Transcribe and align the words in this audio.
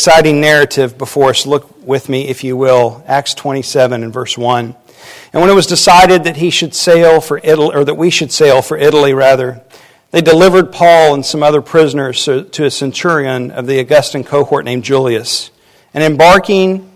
exciting 0.00 0.40
narrative 0.40 0.96
before 0.96 1.28
us. 1.28 1.44
Look 1.44 1.86
with 1.86 2.08
me, 2.08 2.26
if 2.28 2.42
you 2.42 2.56
will, 2.56 3.04
Acts 3.06 3.34
27 3.34 4.02
and 4.02 4.10
verse 4.10 4.38
1. 4.38 4.74
And 5.34 5.42
when 5.42 5.50
it 5.50 5.54
was 5.54 5.66
decided 5.66 6.24
that 6.24 6.38
he 6.38 6.48
should 6.48 6.74
sail 6.74 7.20
for 7.20 7.38
Italy, 7.44 7.74
or 7.74 7.84
that 7.84 7.96
we 7.96 8.08
should 8.08 8.32
sail 8.32 8.62
for 8.62 8.78
Italy, 8.78 9.12
rather, 9.12 9.60
they 10.10 10.22
delivered 10.22 10.72
Paul 10.72 11.12
and 11.12 11.26
some 11.26 11.42
other 11.42 11.60
prisoners 11.60 12.24
to 12.24 12.64
a 12.64 12.70
centurion 12.70 13.50
of 13.50 13.66
the 13.66 13.78
Augustan 13.78 14.24
cohort 14.24 14.64
named 14.64 14.84
Julius. 14.84 15.50
And 15.92 16.02
embarking, 16.02 16.90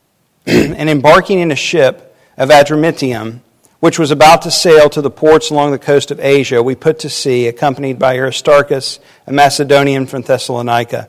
and 0.46 0.90
embarking 0.90 1.38
in 1.38 1.52
a 1.52 1.56
ship 1.56 2.12
of 2.36 2.48
Adramyttium, 2.48 3.38
which 3.78 4.00
was 4.00 4.10
about 4.10 4.42
to 4.42 4.50
sail 4.50 4.90
to 4.90 5.00
the 5.00 5.12
ports 5.12 5.50
along 5.50 5.70
the 5.70 5.78
coast 5.78 6.10
of 6.10 6.18
Asia, 6.18 6.60
we 6.60 6.74
put 6.74 6.98
to 6.98 7.08
sea, 7.08 7.46
accompanied 7.46 8.00
by 8.00 8.16
Aristarchus, 8.16 8.98
a 9.28 9.32
Macedonian 9.32 10.06
from 10.06 10.22
Thessalonica. 10.22 11.08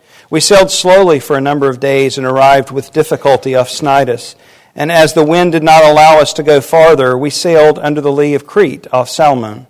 We 0.31 0.39
sailed 0.39 0.71
slowly 0.71 1.19
for 1.19 1.35
a 1.35 1.41
number 1.41 1.67
of 1.67 1.81
days 1.81 2.17
and 2.17 2.25
arrived 2.25 2.71
with 2.71 2.93
difficulty 2.93 3.53
off 3.53 3.67
Cnidus. 3.67 4.35
And 4.73 4.89
as 4.89 5.13
the 5.13 5.25
wind 5.25 5.51
did 5.51 5.61
not 5.61 5.83
allow 5.83 6.19
us 6.19 6.31
to 6.33 6.43
go 6.43 6.61
farther, 6.61 7.17
we 7.17 7.29
sailed 7.29 7.77
under 7.77 7.99
the 7.99 8.13
lee 8.13 8.33
of 8.33 8.47
Crete 8.47 8.87
off 8.93 9.09
Salmone. 9.09 9.67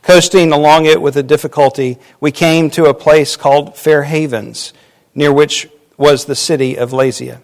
Coasting 0.00 0.50
along 0.50 0.86
it 0.86 1.02
with 1.02 1.14
a 1.18 1.22
difficulty, 1.22 1.98
we 2.20 2.32
came 2.32 2.70
to 2.70 2.86
a 2.86 2.94
place 2.94 3.36
called 3.36 3.76
Fair 3.76 4.04
Havens, 4.04 4.72
near 5.14 5.30
which 5.30 5.68
was 5.98 6.24
the 6.24 6.34
city 6.34 6.78
of 6.78 6.92
Lasea. 6.92 7.40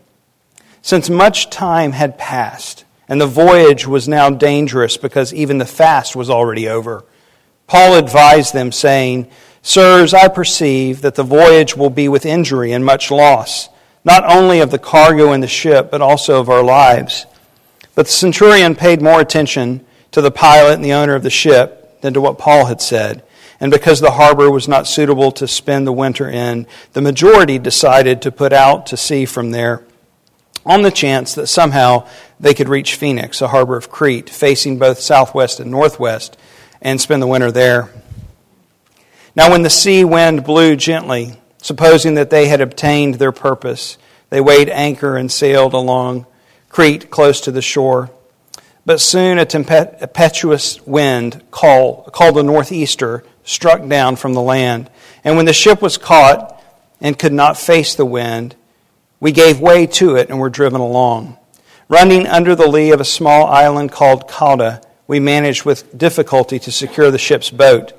Since 0.81 1.11
much 1.11 1.51
time 1.51 1.93
had 1.93 2.17
passed, 2.17 2.87
and 3.07 3.21
the 3.21 3.27
voyage 3.27 3.87
was 3.87 4.09
now 4.09 4.31
dangerous 4.31 4.97
because 4.97 5.35
even 5.35 5.59
the 5.59 5.67
fast 5.67 6.17
was 6.17 6.31
already 6.31 6.67
over, 6.67 7.05
Paul 7.67 7.97
advised 7.97 8.55
them, 8.55 8.73
saying, 8.73 9.31
Sirs, 9.67 10.13
I 10.13 10.29
perceive 10.29 11.01
that 11.01 11.15
the 11.15 11.23
voyage 11.23 11.75
will 11.75 11.89
be 11.89 12.07
with 12.07 12.27
injury 12.27 12.73
and 12.73 12.85
much 12.85 13.11
loss, 13.11 13.71
not 14.05 14.23
only 14.31 14.61
of 14.61 14.71
the 14.71 14.79
cargo 14.79 15.33
and 15.33 15.43
the 15.43 15.49
ship, 15.49 15.91
but 15.91 16.03
also 16.03 16.39
of 16.39 16.51
our 16.51 16.63
lives. 16.63 17.25
But 17.95 18.05
the 18.05 18.13
centurion 18.13 18.75
paid 18.75 19.01
more 19.01 19.23
attention 19.23 19.83
to 20.13 20.21
the 20.21 20.31
pilot 20.31 20.75
and 20.75 20.85
the 20.85 20.93
owner 20.93 21.15
of 21.15 21.23
the 21.23 21.31
ship 21.31 22.03
than 22.03 22.13
to 22.13 22.21
what 22.21 22.37
Paul 22.37 22.67
had 22.67 22.83
said. 22.83 23.23
And 23.59 23.73
because 23.73 24.01
the 24.01 24.11
harbor 24.11 24.51
was 24.51 24.69
not 24.69 24.87
suitable 24.87 25.33
to 25.33 25.49
spend 25.49 25.87
the 25.87 25.93
winter 25.93 26.29
in, 26.29 26.67
the 26.93 27.01
majority 27.01 27.59
decided 27.59 28.21
to 28.21 28.31
put 28.31 28.53
out 28.53 28.85
to 28.89 28.99
sea 28.99 29.25
from 29.25 29.51
there 29.51 29.83
on 30.67 30.83
the 30.83 30.91
chance 30.91 31.35
that 31.37 31.47
somehow 31.47 32.07
they 32.39 32.53
could 32.53 32.69
reach 32.69 32.97
Phoenix, 32.97 33.41
a 33.41 33.49
harbor 33.49 33.79
of 33.79 33.91
Crete, 33.91 34.29
facing 34.29 34.79
both 34.79 35.01
southwest 35.01 35.59
and 35.59 35.71
northwest, 35.71 36.37
and 36.83 37.01
spend 37.01 37.23
the 37.23 37.27
winter 37.27 37.51
there. 37.51 37.89
Now, 39.37 39.51
when 39.51 39.63
the 39.63 39.71
sea 39.71 40.05
wind 40.05 40.45
blew 40.45 40.77
gently, 40.77 41.35
supposing 41.59 42.15
that 42.15 42.31
they 42.31 42.47
had 42.47 42.61
obtained 42.61 43.15
their 43.17 43.33
purpose, 43.33 43.99
they 44.31 44.41
weighed 44.41 44.69
anchor 44.69 45.17
and 45.17 45.31
sailed 45.31 45.75
along 45.75 46.27
Crete 46.69 47.11
close 47.11 47.41
to 47.43 47.53
the 47.53 47.63
shore. 47.63 48.11
But 48.85 49.01
soon 49.01 49.39
a 49.39 49.47
tempestuous 49.47 50.85
wind 50.87 51.43
called, 51.51 52.13
called 52.13 52.35
the 52.37 52.43
northeaster 52.43 53.25
struck 53.45 53.87
down 53.89 54.17
from 54.17 54.35
the 54.35 54.43
land. 54.43 54.91
And 55.23 55.37
when 55.37 55.47
the 55.47 55.53
ship 55.53 55.81
was 55.81 55.99
caught 55.99 56.63
and 57.01 57.19
could 57.19 57.33
not 57.33 57.57
face 57.57 57.95
the 57.95 58.05
wind, 58.05 58.57
we 59.21 59.33
gave 59.33 59.61
way 59.61 59.87
to 59.87 60.17
it 60.17 60.29
and 60.29 60.39
were 60.39 60.51
driven 60.51 60.81
along. 60.81 61.39
Running 61.89 62.27
under 62.27 62.55
the 62.55 62.69
lee 62.69 62.91
of 62.91 63.01
a 63.01 63.05
small 63.05 63.47
island 63.47 63.93
called 63.93 64.29
Cauda, 64.29 64.83
we 65.07 65.21
managed 65.21 65.65
with 65.65 65.97
difficulty 65.97 66.59
to 66.59 66.73
secure 66.73 67.11
the 67.11 67.19
ship's 67.19 67.51
boat. 67.51 67.93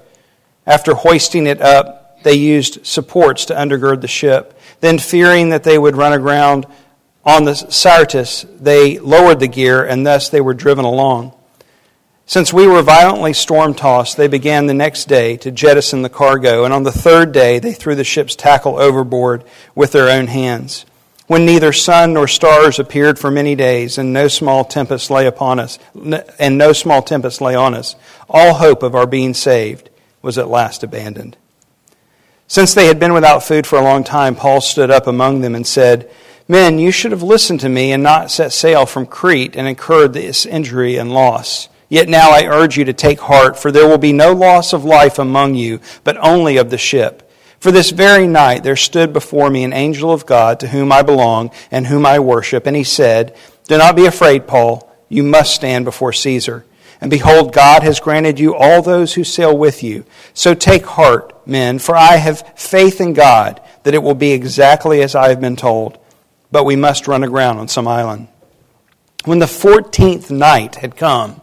After 0.65 0.95
hoisting 0.95 1.47
it 1.47 1.61
up, 1.61 2.23
they 2.23 2.33
used 2.33 2.85
supports 2.85 3.45
to 3.45 3.53
undergird 3.53 4.01
the 4.01 4.07
ship. 4.07 4.59
Then, 4.81 4.97
fearing 4.97 5.49
that 5.49 5.63
they 5.63 5.77
would 5.77 5.95
run 5.95 6.13
aground 6.13 6.65
on 7.23 7.43
the 7.43 7.53
Syrtis, 7.53 8.45
they 8.59 8.97
lowered 8.99 9.39
the 9.39 9.47
gear, 9.47 9.85
and 9.85 10.05
thus 10.05 10.29
they 10.29 10.41
were 10.41 10.53
driven 10.53 10.85
along. 10.85 11.33
Since 12.25 12.51
we 12.51 12.65
were 12.65 12.81
violently 12.81 13.33
storm 13.33 13.75
tossed, 13.75 14.17
they 14.17 14.27
began 14.27 14.65
the 14.65 14.73
next 14.73 15.07
day 15.07 15.37
to 15.37 15.51
jettison 15.51 16.01
the 16.01 16.09
cargo, 16.09 16.65
and 16.65 16.73
on 16.73 16.81
the 16.81 16.91
third 16.91 17.31
day 17.31 17.59
they 17.59 17.73
threw 17.73 17.93
the 17.93 18.03
ship's 18.03 18.35
tackle 18.35 18.79
overboard 18.79 19.43
with 19.75 19.91
their 19.91 20.09
own 20.09 20.25
hands. 20.25 20.87
When 21.27 21.45
neither 21.45 21.71
sun 21.71 22.13
nor 22.13 22.27
stars 22.27 22.79
appeared 22.79 23.19
for 23.19 23.29
many 23.29 23.53
days, 23.53 23.99
and 23.99 24.11
no 24.11 24.27
small 24.27 24.65
tempest 24.65 25.11
lay 25.11 25.27
upon 25.27 25.59
us, 25.59 25.77
and 26.39 26.57
no 26.57 26.73
small 26.73 27.03
tempest 27.03 27.41
lay 27.41 27.53
on 27.53 27.75
us, 27.75 27.95
all 28.27 28.55
hope 28.55 28.81
of 28.81 28.95
our 28.95 29.07
being 29.07 29.35
saved 29.35 29.91
was 30.25 30.37
at 30.37 30.49
last 30.49 30.83
abandoned. 30.83 31.37
Since 32.47 32.73
they 32.73 32.87
had 32.87 32.99
been 32.99 33.13
without 33.13 33.43
food 33.43 33.65
for 33.65 33.79
a 33.79 33.83
long 33.83 34.03
time, 34.03 34.35
Paul 34.35 34.59
stood 34.59 34.91
up 34.91 35.07
among 35.07 35.41
them 35.41 35.55
and 35.55 35.65
said, 35.65 36.11
Men, 36.47 36.79
you 36.79 36.91
should 36.91 37.11
have 37.11 37.23
listened 37.23 37.59
to 37.61 37.69
me 37.69 37.91
and 37.91 38.03
not 38.03 38.31
set 38.31 38.51
sail 38.51 38.85
from 38.85 39.05
Crete 39.05 39.55
and 39.55 39.67
incurred 39.67 40.13
this 40.13 40.45
injury 40.45 40.97
and 40.97 41.13
loss. 41.13 41.69
Yet 41.89 42.09
now 42.09 42.31
I 42.31 42.45
urge 42.45 42.77
you 42.77 42.85
to 42.85 42.93
take 42.93 43.19
heart, 43.19 43.57
for 43.57 43.71
there 43.71 43.87
will 43.87 43.99
be 43.99 44.13
no 44.13 44.33
loss 44.33 44.73
of 44.73 44.83
life 44.83 45.17
among 45.19 45.55
you, 45.55 45.79
but 46.03 46.17
only 46.17 46.57
of 46.57 46.69
the 46.71 46.77
ship. 46.77 47.31
For 47.59 47.71
this 47.71 47.91
very 47.91 48.27
night 48.27 48.63
there 48.63 48.75
stood 48.75 49.13
before 49.13 49.49
me 49.49 49.63
an 49.63 49.73
angel 49.73 50.11
of 50.11 50.25
God 50.25 50.59
to 50.59 50.67
whom 50.67 50.91
I 50.91 51.01
belong 51.01 51.51
and 51.71 51.87
whom 51.87 52.05
I 52.05 52.19
worship, 52.19 52.65
and 52.67 52.75
he 52.75 52.83
said, 52.83 53.35
Do 53.67 53.77
not 53.77 53.95
be 53.95 54.05
afraid, 54.05 54.47
Paul. 54.47 54.91
You 55.07 55.23
must 55.23 55.55
stand 55.55 55.85
before 55.85 56.13
Caesar. 56.13 56.65
And 57.01 57.11
behold, 57.11 57.53
God 57.53 57.83
has 57.83 57.99
granted 57.99 58.39
you 58.39 58.55
all 58.55 58.81
those 58.81 59.13
who 59.13 59.23
sail 59.23 59.55
with 59.55 59.83
you. 59.83 60.05
So 60.33 60.53
take 60.53 60.85
heart, 60.85 61.47
men, 61.47 61.79
for 61.79 61.95
I 61.95 62.15
have 62.15 62.53
faith 62.55 63.01
in 63.01 63.13
God 63.13 63.61
that 63.83 63.93
it 63.93 64.01
will 64.01 64.15
be 64.15 64.31
exactly 64.31 65.01
as 65.01 65.13
I 65.13 65.29
have 65.29 65.41
been 65.41 65.55
told. 65.55 65.97
But 66.51 66.63
we 66.63 66.75
must 66.75 67.07
run 67.07 67.23
aground 67.23 67.59
on 67.59 67.67
some 67.67 67.87
island. 67.87 68.29
When 69.25 69.39
the 69.39 69.47
fourteenth 69.47 70.31
night 70.31 70.75
had 70.75 70.95
come, 70.95 71.41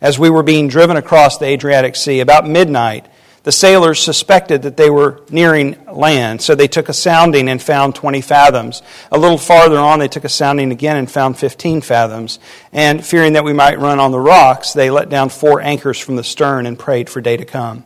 as 0.00 0.18
we 0.18 0.30
were 0.30 0.42
being 0.42 0.68
driven 0.68 0.96
across 0.96 1.38
the 1.38 1.46
Adriatic 1.46 1.96
Sea, 1.96 2.20
about 2.20 2.48
midnight, 2.48 3.06
the 3.44 3.52
sailors 3.52 4.00
suspected 4.00 4.62
that 4.62 4.78
they 4.78 4.88
were 4.88 5.20
nearing 5.30 5.76
land, 5.86 6.40
so 6.40 6.54
they 6.54 6.66
took 6.66 6.88
a 6.88 6.94
sounding 6.94 7.50
and 7.50 7.62
found 7.62 7.94
20 7.94 8.22
fathoms. 8.22 8.82
A 9.12 9.18
little 9.18 9.36
farther 9.36 9.76
on, 9.76 9.98
they 9.98 10.08
took 10.08 10.24
a 10.24 10.30
sounding 10.30 10.72
again 10.72 10.96
and 10.96 11.10
found 11.10 11.38
15 11.38 11.82
fathoms. 11.82 12.38
And 12.72 13.04
fearing 13.04 13.34
that 13.34 13.44
we 13.44 13.52
might 13.52 13.78
run 13.78 14.00
on 14.00 14.12
the 14.12 14.18
rocks, 14.18 14.72
they 14.72 14.90
let 14.90 15.10
down 15.10 15.28
four 15.28 15.60
anchors 15.60 15.98
from 15.98 16.16
the 16.16 16.24
stern 16.24 16.64
and 16.64 16.78
prayed 16.78 17.10
for 17.10 17.20
day 17.20 17.36
to 17.36 17.44
come. 17.44 17.84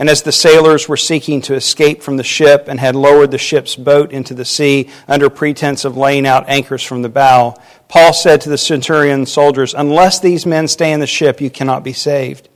And 0.00 0.08
as 0.08 0.22
the 0.22 0.30
sailors 0.30 0.88
were 0.88 0.96
seeking 0.96 1.42
to 1.42 1.54
escape 1.54 2.04
from 2.04 2.16
the 2.16 2.22
ship 2.22 2.68
and 2.68 2.78
had 2.78 2.94
lowered 2.94 3.32
the 3.32 3.38
ship's 3.38 3.74
boat 3.74 4.12
into 4.12 4.32
the 4.32 4.44
sea 4.44 4.90
under 5.08 5.28
pretense 5.28 5.84
of 5.84 5.96
laying 5.96 6.24
out 6.24 6.48
anchors 6.48 6.84
from 6.84 7.02
the 7.02 7.08
bow, 7.08 7.56
Paul 7.88 8.12
said 8.12 8.42
to 8.42 8.48
the 8.48 8.56
centurion 8.56 9.26
soldiers, 9.26 9.74
Unless 9.74 10.20
these 10.20 10.46
men 10.46 10.68
stay 10.68 10.92
in 10.92 11.00
the 11.00 11.06
ship, 11.08 11.40
you 11.40 11.50
cannot 11.50 11.82
be 11.82 11.92
saved. 11.92 12.48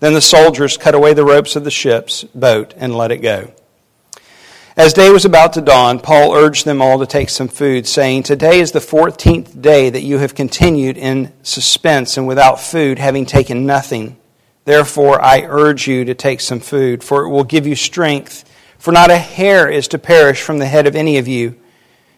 Then 0.00 0.14
the 0.14 0.20
soldiers 0.20 0.76
cut 0.76 0.94
away 0.94 1.14
the 1.14 1.24
ropes 1.24 1.56
of 1.56 1.64
the 1.64 1.70
ship's 1.70 2.24
boat 2.24 2.74
and 2.76 2.96
let 2.96 3.12
it 3.12 3.18
go. 3.18 3.52
As 4.76 4.94
day 4.94 5.10
was 5.10 5.26
about 5.26 5.52
to 5.54 5.60
dawn, 5.60 6.00
Paul 6.00 6.32
urged 6.32 6.64
them 6.64 6.80
all 6.80 7.00
to 7.00 7.06
take 7.06 7.28
some 7.28 7.48
food, 7.48 7.86
saying, 7.86 8.22
Today 8.22 8.60
is 8.60 8.72
the 8.72 8.80
fourteenth 8.80 9.60
day 9.60 9.90
that 9.90 10.02
you 10.02 10.18
have 10.18 10.34
continued 10.34 10.96
in 10.96 11.32
suspense 11.42 12.16
and 12.16 12.26
without 12.26 12.60
food, 12.60 12.98
having 12.98 13.26
taken 13.26 13.66
nothing. 13.66 14.16
Therefore, 14.64 15.20
I 15.22 15.42
urge 15.42 15.86
you 15.86 16.06
to 16.06 16.14
take 16.14 16.40
some 16.40 16.60
food, 16.60 17.04
for 17.04 17.24
it 17.24 17.28
will 17.28 17.44
give 17.44 17.66
you 17.66 17.74
strength. 17.74 18.44
For 18.78 18.92
not 18.92 19.10
a 19.10 19.18
hair 19.18 19.68
is 19.68 19.88
to 19.88 19.98
perish 19.98 20.40
from 20.40 20.58
the 20.58 20.66
head 20.66 20.86
of 20.86 20.96
any 20.96 21.18
of 21.18 21.28
you. 21.28 21.56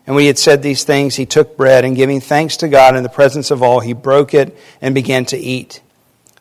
And 0.06 0.14
when 0.14 0.22
he 0.22 0.28
had 0.28 0.38
said 0.38 0.62
these 0.62 0.84
things, 0.84 1.16
he 1.16 1.26
took 1.26 1.56
bread, 1.56 1.84
and 1.84 1.96
giving 1.96 2.20
thanks 2.20 2.58
to 2.58 2.68
God 2.68 2.94
in 2.94 3.02
the 3.02 3.08
presence 3.08 3.50
of 3.50 3.62
all, 3.62 3.80
he 3.80 3.92
broke 3.92 4.34
it 4.34 4.56
and 4.80 4.94
began 4.94 5.24
to 5.26 5.36
eat. 5.36 5.80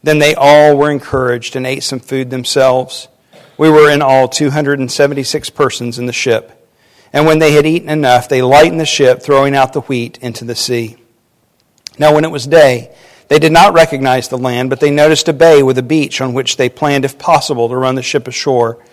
Then 0.04 0.20
they 0.20 0.36
all 0.36 0.76
were 0.76 0.90
encouraged 0.90 1.56
and 1.56 1.68
ate 1.68 1.84
some 1.84 2.00
food 2.00 2.30
themselves. 2.30 3.08
We 3.58 3.70
were 3.70 3.90
in 3.92 4.02
all 4.02 4.28
276 4.28 5.50
persons 5.52 6.00
in 6.00 6.08
the 6.08 6.14
ship. 6.14 6.58
And 7.14 7.26
when 7.26 7.40
they 7.40 7.52
had 7.52 7.66
eaten 7.66 7.90
enough, 7.90 8.30
they 8.30 8.42
lightened 8.42 8.80
the 8.80 8.86
ship, 8.86 9.22
throwing 9.22 9.56
out 9.56 9.74
the 9.74 9.82
wheat 9.82 10.18
into 10.20 10.46
the 10.46 10.56
sea. 10.56 10.98
Now, 12.00 12.16
when 12.16 12.24
it 12.24 12.32
was 12.32 12.48
day, 12.48 12.96
they 13.28 13.38
did 13.38 13.52
not 13.52 13.74
recognize 13.74 14.28
the 14.28 14.38
land, 14.38 14.70
but 14.70 14.80
they 14.80 14.92
noticed 14.92 15.28
a 15.28 15.34
bay 15.34 15.62
with 15.62 15.78
a 15.78 15.84
beach 15.84 16.22
on 16.22 16.34
which 16.34 16.58
they 16.58 16.70
planned, 16.70 17.06
if 17.06 17.20
possible, 17.20 17.70
to 17.70 17.76
run 17.76 17.96
the 17.96 18.02
ship 18.02 18.28
ashore. 18.28 18.84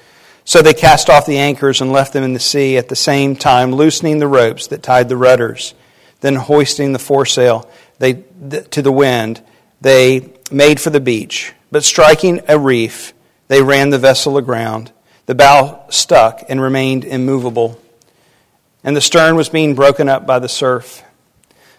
So 0.44 0.62
they 0.62 0.74
cast 0.74 1.10
off 1.10 1.26
the 1.26 1.38
anchors 1.38 1.80
and 1.80 1.92
left 1.92 2.12
them 2.12 2.24
in 2.24 2.34
the 2.34 2.40
sea, 2.40 2.76
at 2.76 2.88
the 2.88 2.96
same 2.96 3.36
time 3.36 3.72
loosening 3.72 4.18
the 4.18 4.28
ropes 4.28 4.66
that 4.68 4.82
tied 4.82 5.08
the 5.08 5.16
rudders. 5.16 5.74
Then, 6.20 6.34
hoisting 6.34 6.92
the 6.92 6.98
foresail, 6.98 7.70
they, 7.98 8.24
to 8.70 8.82
the 8.82 8.92
wind, 8.92 9.42
they 9.80 10.20
made 10.52 10.80
for 10.80 10.90
the 10.90 11.00
beach. 11.00 11.52
But 11.70 11.84
striking 11.84 12.40
a 12.48 12.58
reef, 12.58 13.12
they 13.48 13.62
ran 13.62 13.90
the 13.90 13.98
vessel 13.98 14.36
aground. 14.36 14.92
The 15.26 15.34
bow 15.34 15.84
stuck 15.90 16.42
and 16.48 16.60
remained 16.60 17.04
immovable, 17.04 17.78
and 18.82 18.96
the 18.96 19.00
stern 19.00 19.36
was 19.36 19.50
being 19.50 19.74
broken 19.74 20.08
up 20.08 20.26
by 20.26 20.38
the 20.38 20.48
surf. 20.48 21.02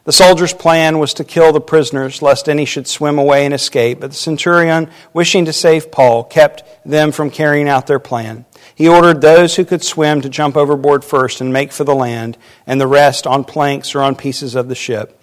The 0.03 0.13
soldier's 0.13 0.53
plan 0.53 0.99
was 0.99 1.13
to 1.15 1.23
kill 1.23 1.51
the 1.51 1.61
prisoners, 1.61 2.21
lest 2.21 2.47
any 2.47 2.65
should 2.65 2.87
swim 2.87 3.19
away 3.19 3.45
and 3.45 3.53
escape. 3.53 3.99
But 3.99 4.11
the 4.11 4.15
centurion, 4.15 4.89
wishing 5.13 5.45
to 5.45 5.53
save 5.53 5.91
Paul, 5.91 6.23
kept 6.23 6.63
them 6.85 7.11
from 7.11 7.29
carrying 7.29 7.67
out 7.67 7.87
their 7.87 7.99
plan. 7.99 8.45
He 8.73 8.87
ordered 8.87 9.21
those 9.21 9.55
who 9.55 9.65
could 9.65 9.83
swim 9.83 10.21
to 10.21 10.29
jump 10.29 10.55
overboard 10.55 11.03
first 11.03 11.41
and 11.41 11.51
make 11.51 11.71
for 11.71 11.83
the 11.83 11.95
land, 11.95 12.37
and 12.65 12.79
the 12.79 12.87
rest 12.87 13.27
on 13.27 13.43
planks 13.43 13.93
or 13.93 14.01
on 14.01 14.15
pieces 14.15 14.55
of 14.55 14.67
the 14.67 14.75
ship. 14.75 15.19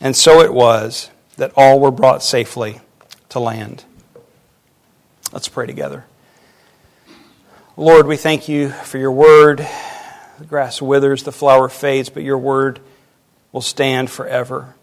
And 0.00 0.16
so 0.16 0.40
it 0.40 0.54
was 0.54 1.10
that 1.36 1.52
all 1.56 1.80
were 1.80 1.90
brought 1.90 2.22
safely 2.22 2.80
to 3.30 3.40
land. 3.40 3.84
Let's 5.32 5.48
pray 5.48 5.66
together. 5.66 6.04
Lord, 7.76 8.06
we 8.06 8.16
thank 8.16 8.48
you 8.48 8.68
for 8.68 8.98
your 8.98 9.12
word. 9.12 9.66
The 10.38 10.44
grass 10.44 10.82
withers, 10.82 11.22
the 11.22 11.32
flower 11.32 11.68
fades, 11.68 12.08
but 12.08 12.22
your 12.22 12.38
word 12.38 12.80
will 13.52 13.62
stand 13.62 14.10
forever. 14.10 14.74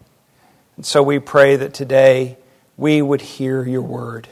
And 0.76 0.86
so 0.86 1.02
we 1.02 1.18
pray 1.18 1.56
that 1.56 1.74
today 1.74 2.38
we 2.76 3.02
would 3.02 3.20
hear 3.20 3.64
your 3.64 3.82
word. 3.82 4.28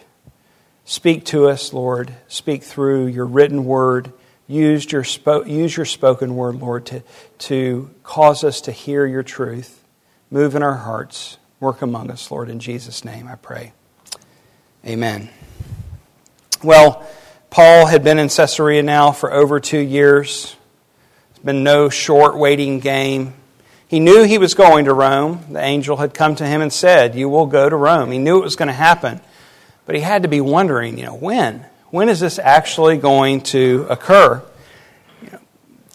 Speak 0.85 1.25
to 1.27 1.49
us, 1.49 1.73
Lord. 1.73 2.15
Speak 2.29 2.63
through 2.63 3.07
your 3.07 3.27
written 3.27 3.65
word. 3.65 4.13
Use 4.47 4.91
your, 4.91 5.05
use 5.45 5.77
your 5.77 5.87
spoken 5.87 6.37
word, 6.37 6.57
Lord, 6.57 6.87
to, 6.87 7.03
to 7.39 7.91
cause 8.05 8.45
us 8.45 8.61
to 8.63 8.73
hear 8.73 9.05
your 9.05 9.25
truth. 9.25 9.83
Move 10.31 10.55
in 10.55 10.63
our 10.63 10.77
hearts. 10.77 11.39
Work 11.59 11.83
among 11.83 12.11
us, 12.11 12.31
Lord. 12.31 12.49
In 12.49 12.61
Jesus' 12.61 13.05
name 13.05 13.27
I 13.27 13.35
pray. 13.35 13.73
Amen. 14.87 15.29
Well, 16.63 17.05
Paul 17.51 17.87
had 17.87 18.05
been 18.05 18.21
in 18.21 18.29
Caesarea 18.29 18.85
now 18.85 19.11
for 19.11 19.33
over 19.33 19.59
two 19.59 19.81
years. 19.81 20.55
It's 21.31 21.41
been 21.41 21.65
no 21.65 21.89
short 21.89 22.37
waiting 22.39 22.79
game. 22.79 23.35
He 23.89 23.99
knew 23.99 24.23
he 24.23 24.39
was 24.39 24.55
going 24.55 24.85
to 24.85 24.95
Rome. 24.95 25.45
The 25.51 25.61
angel 25.61 25.97
had 25.97 26.15
come 26.15 26.37
to 26.37 26.47
him 26.47 26.61
and 26.61 26.73
said, 26.73 27.17
You 27.17 27.29
will 27.29 27.47
go 27.47 27.69
to 27.69 27.75
Rome. 27.75 28.13
He 28.13 28.19
knew 28.19 28.39
it 28.39 28.45
was 28.45 28.55
going 28.55 28.69
to 28.69 28.75
happen. 28.75 29.21
But 29.87 29.97
he 29.97 30.03
had 30.03 30.23
to 30.23 30.29
be 30.29 30.41
wondering, 30.41 30.99
you 30.99 31.05
know, 31.05 31.15
when? 31.15 31.67
When 31.91 32.09
is 32.09 32.21
this 32.21 32.39
actually 32.39 32.97
going 32.97 33.41
to 33.43 33.87
occur? 33.91 34.41
You 35.21 35.31
know, 35.31 35.39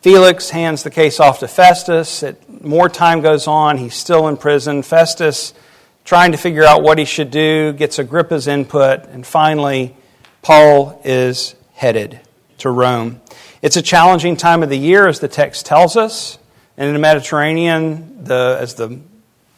Felix 0.01 0.49
hands 0.49 0.83
the 0.83 0.89
case 0.89 1.21
off 1.21 1.39
to 1.39 1.47
Festus. 1.47 2.23
It, 2.23 2.61
more 2.61 2.89
time 2.89 3.21
goes 3.21 3.47
on. 3.47 3.77
He's 3.77 3.95
still 3.95 4.27
in 4.27 4.35
prison. 4.35 4.83
Festus, 4.83 5.53
trying 6.03 6.31
to 6.31 6.37
figure 6.37 6.63
out 6.63 6.83
what 6.83 6.97
he 6.97 7.05
should 7.05 7.31
do, 7.31 7.73
gets 7.73 7.99
Agrippa's 7.99 8.47
input, 8.47 9.05
and 9.05 9.25
finally, 9.25 9.95
Paul 10.41 10.99
is 11.03 11.55
headed 11.73 12.19
to 12.59 12.69
Rome. 12.69 13.21
It's 13.61 13.75
a 13.77 13.81
challenging 13.81 14.37
time 14.37 14.63
of 14.63 14.69
the 14.69 14.77
year, 14.77 15.07
as 15.07 15.19
the 15.19 15.27
text 15.27 15.65
tells 15.65 15.95
us. 15.95 16.37
And 16.77 16.87
in 16.87 16.93
the 16.93 16.99
Mediterranean, 16.99 18.23
the, 18.23 18.57
as 18.59 18.75
the 18.75 18.99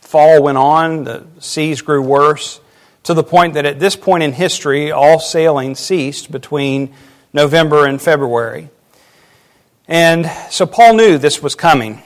fall 0.01 0.43
went 0.43 0.57
on, 0.57 1.05
the 1.05 1.25
seas 1.39 1.81
grew 1.81 2.01
worse 2.01 2.59
to 3.03 3.13
the 3.13 3.23
point 3.23 3.53
that 3.53 3.65
at 3.65 3.79
this 3.79 3.95
point 3.95 4.23
in 4.23 4.33
history, 4.33 4.91
all 4.91 5.19
sailing 5.19 5.75
ceased 5.75 6.31
between 6.31 6.93
November 7.33 7.85
and 7.85 8.01
February. 8.01 8.69
And 9.87 10.29
so 10.49 10.65
Paul 10.65 10.95
knew 10.95 11.17
this 11.17 11.41
was 11.41 11.55
coming. 11.55 12.01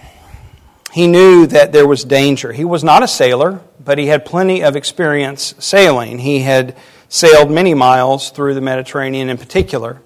He 0.91 1.07
knew 1.07 1.45
that 1.47 1.71
there 1.71 1.87
was 1.87 2.03
danger. 2.03 2.53
He 2.53 2.65
was 2.65 2.83
not 2.83 3.03
a 3.03 3.07
sailor, 3.07 3.61
but 3.83 3.97
he 3.97 4.07
had 4.07 4.25
plenty 4.25 4.63
of 4.63 4.75
experience 4.75 5.53
sailing. 5.59 6.19
He 6.19 6.39
had 6.39 6.75
sailed 7.09 7.51
many 7.51 7.73
miles 7.73 8.31
through 8.31 8.53
the 8.53 8.61
Mediterranean 8.61 9.29
in 9.29 9.37
particular. 9.37 10.01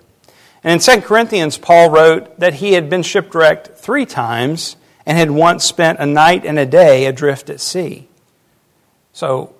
And 0.64 0.74
in 0.74 0.80
2 0.80 1.02
Corinthians, 1.02 1.58
Paul 1.58 1.90
wrote 1.90 2.40
that 2.40 2.56
he 2.56 2.74
had 2.74 2.90
been 2.90 3.04
shipwrecked 3.04 3.78
three 3.78 4.06
times 4.06 4.76
and 5.06 5.18
had 5.18 5.32
once 5.32 5.64
spent 5.64 6.00
a 6.00 6.06
night 6.06 6.46
and 6.46 6.60
a 6.60 6.66
day 6.66 7.06
adrift 7.06 7.50
at 7.50 7.60
sea. 7.60 8.08
So, 9.14 9.54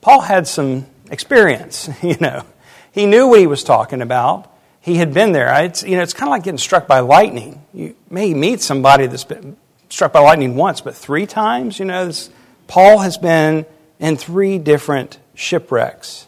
Paul 0.00 0.20
had 0.22 0.46
some 0.46 0.86
experience, 1.10 1.88
you 2.02 2.16
know. 2.20 2.44
He 2.92 3.06
knew 3.06 3.28
what 3.28 3.40
he 3.40 3.46
was 3.46 3.64
talking 3.64 4.02
about. 4.02 4.50
He 4.80 4.96
had 4.96 5.14
been 5.14 5.32
there. 5.32 5.64
It's, 5.64 5.82
you 5.82 5.96
know, 5.96 6.02
it's 6.02 6.12
kind 6.12 6.28
of 6.28 6.32
like 6.32 6.44
getting 6.44 6.58
struck 6.58 6.86
by 6.86 7.00
lightning. 7.00 7.64
You 7.72 7.96
may 8.10 8.34
meet 8.34 8.60
somebody 8.60 9.06
that's 9.06 9.24
been 9.24 9.56
struck 9.94 10.12
by 10.12 10.18
lightning 10.18 10.56
once, 10.56 10.80
but 10.80 10.96
three 10.96 11.24
times, 11.24 11.78
you 11.78 11.84
know, 11.84 12.06
this, 12.06 12.28
Paul 12.66 12.98
has 12.98 13.16
been 13.16 13.64
in 14.00 14.16
three 14.16 14.58
different 14.58 15.18
shipwrecks. 15.34 16.26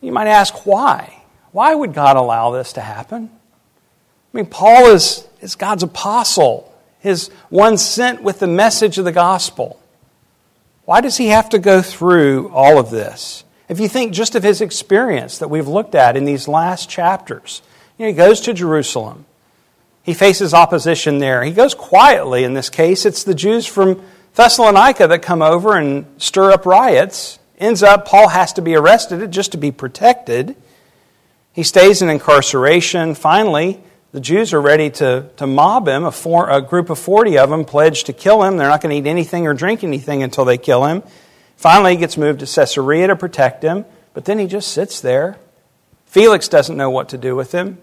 You 0.00 0.10
might 0.10 0.26
ask 0.26 0.64
why? 0.64 1.22
Why 1.52 1.74
would 1.74 1.92
God 1.92 2.16
allow 2.16 2.50
this 2.52 2.72
to 2.74 2.80
happen? 2.80 3.28
I 4.32 4.36
mean, 4.36 4.46
Paul 4.46 4.86
is, 4.86 5.28
is 5.42 5.54
God's 5.54 5.82
apostle, 5.82 6.74
his 7.00 7.28
one 7.50 7.76
sent 7.76 8.22
with 8.22 8.38
the 8.38 8.46
message 8.46 8.96
of 8.96 9.04
the 9.04 9.12
gospel. 9.12 9.78
Why 10.86 11.02
does 11.02 11.18
he 11.18 11.26
have 11.26 11.50
to 11.50 11.58
go 11.58 11.82
through 11.82 12.48
all 12.54 12.78
of 12.78 12.90
this? 12.90 13.44
If 13.68 13.80
you 13.80 13.88
think 13.88 14.14
just 14.14 14.34
of 14.34 14.42
his 14.42 14.62
experience 14.62 15.38
that 15.38 15.48
we've 15.48 15.68
looked 15.68 15.94
at 15.94 16.16
in 16.16 16.24
these 16.24 16.48
last 16.48 16.88
chapters, 16.88 17.60
you 17.98 18.06
know, 18.06 18.12
he 18.12 18.16
goes 18.16 18.40
to 18.42 18.54
Jerusalem. 18.54 19.26
He 20.02 20.14
faces 20.14 20.54
opposition 20.54 21.18
there. 21.18 21.42
He 21.42 21.52
goes 21.52 21.74
quietly 21.74 22.44
in 22.44 22.54
this 22.54 22.70
case. 22.70 23.04
It's 23.04 23.24
the 23.24 23.34
Jews 23.34 23.66
from 23.66 24.02
Thessalonica 24.34 25.06
that 25.08 25.22
come 25.22 25.42
over 25.42 25.76
and 25.76 26.06
stir 26.18 26.52
up 26.52 26.64
riots. 26.66 27.38
Ends 27.58 27.82
up, 27.82 28.06
Paul 28.06 28.28
has 28.28 28.54
to 28.54 28.62
be 28.62 28.74
arrested 28.74 29.30
just 29.30 29.52
to 29.52 29.58
be 29.58 29.70
protected. 29.70 30.56
He 31.52 31.62
stays 31.62 32.00
in 32.00 32.08
incarceration. 32.08 33.14
Finally, 33.14 33.80
the 34.12 34.20
Jews 34.20 34.54
are 34.54 34.60
ready 34.60 34.90
to, 34.90 35.28
to 35.36 35.46
mob 35.46 35.86
him. 35.86 36.04
A, 36.04 36.10
four, 36.10 36.48
a 36.48 36.62
group 36.62 36.90
of 36.90 36.98
40 36.98 37.38
of 37.38 37.50
them 37.50 37.64
pledge 37.64 38.04
to 38.04 38.12
kill 38.12 38.42
him. 38.42 38.56
They're 38.56 38.68
not 38.68 38.80
going 38.80 38.94
to 38.94 38.96
eat 38.96 39.10
anything 39.10 39.46
or 39.46 39.54
drink 39.54 39.84
anything 39.84 40.22
until 40.22 40.44
they 40.44 40.58
kill 40.58 40.86
him. 40.86 41.02
Finally, 41.56 41.92
he 41.92 41.98
gets 41.98 42.16
moved 42.16 42.40
to 42.40 42.46
Caesarea 42.46 43.08
to 43.08 43.16
protect 43.16 43.62
him, 43.62 43.84
but 44.14 44.24
then 44.24 44.38
he 44.38 44.46
just 44.46 44.72
sits 44.72 45.00
there. 45.00 45.38
Felix 46.06 46.48
doesn't 46.48 46.76
know 46.76 46.88
what 46.88 47.10
to 47.10 47.18
do 47.18 47.36
with 47.36 47.52
him. 47.52 47.78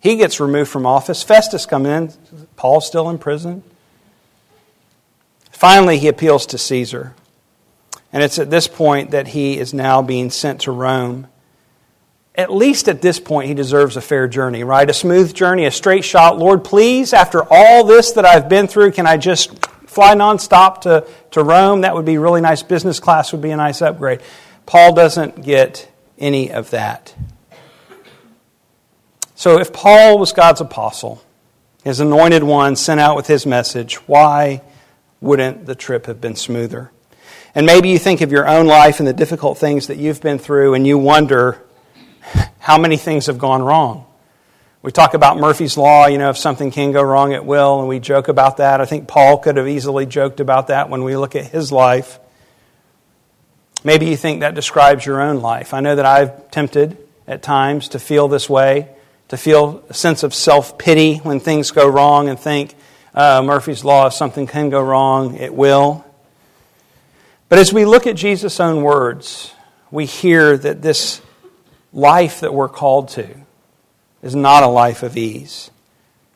He 0.00 0.16
gets 0.16 0.40
removed 0.40 0.70
from 0.70 0.86
office. 0.86 1.22
Festus 1.22 1.66
comes 1.66 1.86
in. 1.86 2.12
Paul's 2.56 2.86
still 2.86 3.08
in 3.10 3.18
prison. 3.18 3.62
Finally, 5.50 5.98
he 5.98 6.08
appeals 6.08 6.46
to 6.46 6.58
Caesar. 6.58 7.14
And 8.12 8.22
it's 8.22 8.38
at 8.38 8.50
this 8.50 8.66
point 8.66 9.10
that 9.10 9.28
he 9.28 9.58
is 9.58 9.72
now 9.74 10.02
being 10.02 10.30
sent 10.30 10.62
to 10.62 10.72
Rome. 10.72 11.26
At 12.34 12.50
least 12.50 12.88
at 12.88 13.02
this 13.02 13.20
point, 13.20 13.48
he 13.48 13.54
deserves 13.54 13.96
a 13.96 14.00
fair 14.00 14.26
journey, 14.26 14.64
right? 14.64 14.88
A 14.88 14.94
smooth 14.94 15.34
journey, 15.34 15.66
a 15.66 15.70
straight 15.70 16.04
shot. 16.04 16.38
Lord, 16.38 16.64
please, 16.64 17.12
after 17.12 17.42
all 17.50 17.84
this 17.84 18.12
that 18.12 18.24
I've 18.24 18.48
been 18.48 18.68
through, 18.68 18.92
can 18.92 19.06
I 19.06 19.18
just 19.18 19.66
fly 19.86 20.14
nonstop 20.14 20.80
to, 20.82 21.06
to 21.32 21.42
Rome? 21.42 21.82
That 21.82 21.94
would 21.94 22.06
be 22.06 22.16
really 22.16 22.40
nice. 22.40 22.62
Business 22.62 22.98
class 22.98 23.32
would 23.32 23.42
be 23.42 23.50
a 23.50 23.56
nice 23.56 23.82
upgrade. 23.82 24.22
Paul 24.64 24.94
doesn't 24.94 25.42
get 25.42 25.92
any 26.18 26.50
of 26.50 26.70
that. 26.70 27.14
So 29.40 29.58
if 29.58 29.72
Paul 29.72 30.18
was 30.18 30.34
God's 30.34 30.60
apostle, 30.60 31.24
his 31.82 31.98
anointed 31.98 32.42
one 32.42 32.76
sent 32.76 33.00
out 33.00 33.16
with 33.16 33.26
his 33.26 33.46
message, 33.46 33.94
why 34.06 34.60
wouldn't 35.22 35.64
the 35.64 35.74
trip 35.74 36.04
have 36.04 36.20
been 36.20 36.36
smoother? 36.36 36.92
And 37.54 37.64
maybe 37.64 37.88
you 37.88 37.98
think 37.98 38.20
of 38.20 38.30
your 38.30 38.46
own 38.46 38.66
life 38.66 38.98
and 38.98 39.08
the 39.08 39.14
difficult 39.14 39.56
things 39.56 39.86
that 39.86 39.96
you've 39.96 40.20
been 40.20 40.38
through, 40.38 40.74
and 40.74 40.86
you 40.86 40.98
wonder 40.98 41.58
how 42.58 42.76
many 42.76 42.98
things 42.98 43.28
have 43.28 43.38
gone 43.38 43.62
wrong. 43.62 44.04
We 44.82 44.92
talk 44.92 45.14
about 45.14 45.38
Murphy's 45.38 45.78
Law, 45.78 46.04
you 46.06 46.18
know, 46.18 46.28
if 46.28 46.36
something 46.36 46.70
can 46.70 46.92
go 46.92 47.02
wrong, 47.02 47.32
it 47.32 47.42
will, 47.42 47.80
and 47.80 47.88
we 47.88 47.98
joke 47.98 48.28
about 48.28 48.58
that. 48.58 48.82
I 48.82 48.84
think 48.84 49.08
Paul 49.08 49.38
could 49.38 49.56
have 49.56 49.68
easily 49.68 50.04
joked 50.04 50.40
about 50.40 50.66
that 50.66 50.90
when 50.90 51.02
we 51.02 51.16
look 51.16 51.34
at 51.34 51.46
his 51.46 51.72
life. 51.72 52.18
Maybe 53.84 54.04
you 54.04 54.18
think 54.18 54.40
that 54.40 54.54
describes 54.54 55.06
your 55.06 55.22
own 55.22 55.40
life. 55.40 55.72
I 55.72 55.80
know 55.80 55.96
that 55.96 56.04
I've 56.04 56.50
tempted 56.50 56.98
at 57.26 57.42
times 57.42 57.88
to 57.88 57.98
feel 57.98 58.28
this 58.28 58.50
way, 58.50 58.90
to 59.30 59.36
feel 59.36 59.82
a 59.88 59.94
sense 59.94 60.24
of 60.24 60.34
self 60.34 60.76
pity 60.76 61.18
when 61.18 61.40
things 61.40 61.70
go 61.70 61.88
wrong 61.88 62.28
and 62.28 62.38
think, 62.38 62.74
uh, 63.14 63.40
Murphy's 63.42 63.84
Law, 63.84 64.08
if 64.08 64.12
something 64.12 64.46
can 64.46 64.70
go 64.70 64.82
wrong, 64.82 65.36
it 65.36 65.54
will. 65.54 66.04
But 67.48 67.60
as 67.60 67.72
we 67.72 67.84
look 67.84 68.06
at 68.06 68.16
Jesus' 68.16 68.60
own 68.60 68.82
words, 68.82 69.54
we 69.90 70.04
hear 70.04 70.56
that 70.58 70.82
this 70.82 71.22
life 71.92 72.40
that 72.40 72.52
we're 72.52 72.68
called 72.68 73.08
to 73.10 73.28
is 74.20 74.34
not 74.34 74.64
a 74.64 74.68
life 74.68 75.02
of 75.04 75.16
ease. 75.16 75.70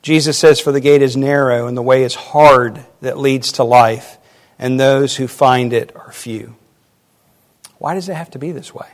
Jesus 0.02 0.38
says, 0.38 0.60
For 0.60 0.70
the 0.70 0.80
gate 0.80 1.02
is 1.02 1.16
narrow 1.16 1.66
and 1.66 1.76
the 1.76 1.82
way 1.82 2.04
is 2.04 2.14
hard 2.14 2.84
that 3.00 3.18
leads 3.18 3.52
to 3.52 3.64
life, 3.64 4.18
and 4.56 4.78
those 4.78 5.16
who 5.16 5.26
find 5.26 5.72
it 5.72 5.94
are 5.96 6.12
few. 6.12 6.54
Why 7.78 7.94
does 7.94 8.08
it 8.08 8.14
have 8.14 8.30
to 8.30 8.38
be 8.38 8.52
this 8.52 8.72
way? 8.72 8.86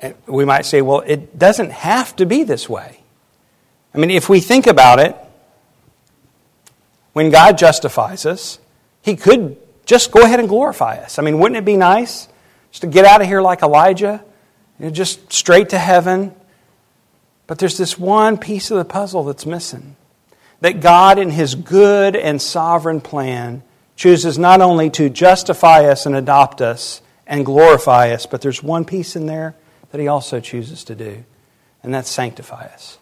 And 0.00 0.14
we 0.26 0.44
might 0.44 0.64
say, 0.64 0.80
well, 0.80 1.00
it 1.00 1.38
doesn't 1.38 1.70
have 1.70 2.14
to 2.16 2.26
be 2.26 2.44
this 2.44 2.68
way. 2.68 3.00
I 3.94 3.98
mean, 3.98 4.10
if 4.10 4.28
we 4.28 4.40
think 4.40 4.66
about 4.66 5.00
it, 5.00 5.16
when 7.12 7.30
God 7.30 7.58
justifies 7.58 8.26
us, 8.26 8.58
He 9.02 9.16
could 9.16 9.56
just 9.86 10.10
go 10.10 10.22
ahead 10.22 10.38
and 10.38 10.48
glorify 10.48 10.98
us. 10.98 11.18
I 11.18 11.22
mean, 11.22 11.38
wouldn't 11.38 11.56
it 11.56 11.64
be 11.64 11.76
nice 11.76 12.28
just 12.70 12.82
to 12.82 12.86
get 12.86 13.04
out 13.04 13.20
of 13.20 13.26
here 13.26 13.40
like 13.40 13.62
Elijah, 13.62 14.22
you 14.78 14.86
know, 14.86 14.90
just 14.92 15.32
straight 15.32 15.70
to 15.70 15.78
heaven? 15.78 16.34
But 17.48 17.58
there's 17.58 17.78
this 17.78 17.98
one 17.98 18.36
piece 18.36 18.70
of 18.70 18.78
the 18.78 18.84
puzzle 18.84 19.24
that's 19.24 19.46
missing 19.46 19.96
that 20.60 20.80
God, 20.80 21.18
in 21.18 21.30
His 21.30 21.54
good 21.54 22.14
and 22.14 22.40
sovereign 22.40 23.00
plan, 23.00 23.62
chooses 23.96 24.38
not 24.38 24.60
only 24.60 24.90
to 24.90 25.08
justify 25.08 25.86
us 25.86 26.06
and 26.06 26.14
adopt 26.14 26.60
us 26.60 27.02
and 27.26 27.44
glorify 27.44 28.10
us, 28.10 28.26
but 28.26 28.42
there's 28.42 28.62
one 28.62 28.84
piece 28.84 29.16
in 29.16 29.26
there 29.26 29.54
that 29.90 30.00
He 30.00 30.08
also 30.08 30.40
chooses 30.40 30.84
to 30.84 30.94
do, 30.94 31.24
and 31.82 31.94
that's 31.94 32.10
sanctify 32.10 32.66
us. 32.66 32.98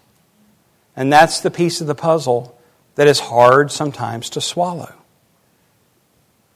And 0.95 1.13
that's 1.13 1.41
the 1.41 1.51
piece 1.51 1.81
of 1.81 1.87
the 1.87 1.95
puzzle 1.95 2.59
that 2.95 3.07
is 3.07 3.21
hard 3.21 3.71
sometimes 3.71 4.31
to 4.31 4.41
swallow. 4.41 4.95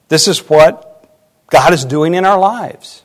This 0.08 0.26
is 0.26 0.48
what 0.48 0.86
God 1.50 1.72
is 1.72 1.84
doing 1.84 2.14
in 2.14 2.24
our 2.24 2.38
lives, 2.38 3.02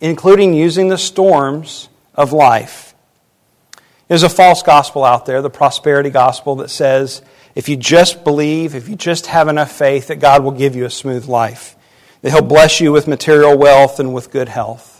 including 0.00 0.54
using 0.54 0.88
the 0.88 0.98
storms 0.98 1.88
of 2.14 2.32
life. 2.32 2.94
There's 4.06 4.22
a 4.22 4.28
false 4.30 4.62
gospel 4.62 5.04
out 5.04 5.26
there, 5.26 5.42
the 5.42 5.50
prosperity 5.50 6.10
gospel, 6.10 6.56
that 6.56 6.70
says 6.70 7.20
if 7.54 7.68
you 7.68 7.76
just 7.76 8.24
believe, 8.24 8.74
if 8.74 8.88
you 8.88 8.96
just 8.96 9.26
have 9.26 9.48
enough 9.48 9.72
faith, 9.72 10.06
that 10.08 10.16
God 10.16 10.44
will 10.44 10.52
give 10.52 10.76
you 10.76 10.84
a 10.84 10.90
smooth 10.90 11.26
life, 11.26 11.76
that 12.22 12.30
He'll 12.30 12.42
bless 12.42 12.80
you 12.80 12.92
with 12.92 13.08
material 13.08 13.58
wealth 13.58 13.98
and 14.00 14.14
with 14.14 14.30
good 14.30 14.48
health. 14.48 14.97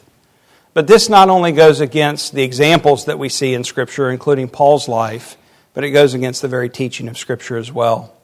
But 0.75 0.87
this 0.87 1.09
not 1.09 1.29
only 1.29 1.53
goes 1.53 1.81
against 1.81 2.35
the 2.35 2.43
examples 2.43 3.07
that 3.07 3.19
we 3.19 3.29
see 3.29 3.55
in 3.55 3.65
Scripture, 3.65 4.11
including 4.11 4.49
Paul's 4.49 4.89
life, 4.89 5.37
but 5.75 5.85
it 5.85 5.91
goes 5.91 6.15
against 6.15 6.43
the 6.43 6.49
very 6.49 6.69
teaching 6.69 7.09
of 7.09 7.19
Scripture 7.19 7.57
as 7.57 7.73
well. 7.73 8.15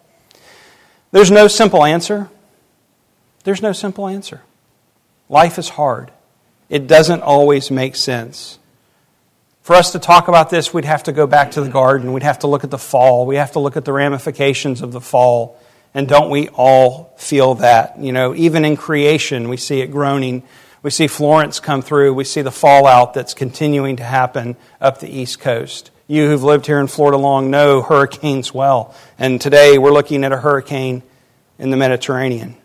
There's 1.10 1.30
no 1.30 1.48
simple 1.48 1.84
answer. 1.84 2.28
There's 3.44 3.62
no 3.62 3.72
simple 3.72 4.08
answer. 4.08 4.42
Life 5.28 5.58
is 5.58 5.68
hard, 5.70 6.10
it 6.68 6.86
doesn't 6.86 7.22
always 7.22 7.70
make 7.70 7.96
sense. 7.96 8.58
For 9.62 9.74
us 9.74 9.92
to 9.92 9.98
talk 9.98 10.28
about 10.28 10.50
this, 10.50 10.74
we'd 10.74 10.84
have 10.84 11.04
to 11.04 11.12
go 11.12 11.26
back 11.26 11.52
to 11.52 11.62
the 11.62 11.70
garden. 11.70 12.12
We'd 12.12 12.22
have 12.22 12.40
to 12.40 12.46
look 12.46 12.64
at 12.64 12.70
the 12.70 12.76
fall. 12.76 13.24
We 13.24 13.36
have 13.36 13.52
to 13.52 13.60
look 13.60 13.78
at 13.78 13.86
the 13.86 13.94
ramifications 13.94 14.82
of 14.82 14.92
the 14.92 15.00
fall. 15.00 15.58
And 15.94 16.06
don't 16.06 16.28
we 16.28 16.48
all 16.48 17.14
feel 17.16 17.54
that? 17.54 17.98
You 17.98 18.12
know, 18.12 18.34
even 18.34 18.66
in 18.66 18.76
creation, 18.76 19.48
we 19.48 19.56
see 19.56 19.80
it 19.80 19.86
groaning. 19.86 20.42
We 20.84 20.90
see 20.90 21.06
Florence 21.06 21.60
come 21.60 21.80
through. 21.80 22.12
We 22.12 22.24
see 22.24 22.42
the 22.42 22.50
fallout 22.50 23.14
that's 23.14 23.32
continuing 23.32 23.96
to 23.96 24.04
happen 24.04 24.54
up 24.82 25.00
the 25.00 25.08
East 25.08 25.40
Coast. 25.40 25.90
You 26.06 26.28
who've 26.28 26.44
lived 26.44 26.66
here 26.66 26.78
in 26.78 26.88
Florida 26.88 27.16
long 27.16 27.50
know 27.50 27.80
hurricanes 27.80 28.52
well. 28.52 28.94
And 29.18 29.40
today 29.40 29.78
we're 29.78 29.94
looking 29.94 30.24
at 30.24 30.32
a 30.32 30.36
hurricane 30.36 31.02
in 31.58 31.70
the 31.70 31.78
Mediterranean. 31.78 32.56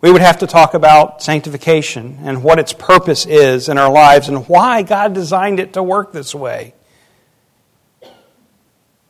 We 0.00 0.10
would 0.10 0.22
have 0.22 0.38
to 0.38 0.46
talk 0.46 0.72
about 0.72 1.22
sanctification 1.22 2.20
and 2.22 2.42
what 2.42 2.58
its 2.58 2.72
purpose 2.72 3.26
is 3.26 3.68
in 3.68 3.76
our 3.76 3.92
lives 3.92 4.30
and 4.30 4.48
why 4.48 4.80
God 4.80 5.12
designed 5.12 5.60
it 5.60 5.74
to 5.74 5.82
work 5.82 6.12
this 6.12 6.34
way. 6.34 6.72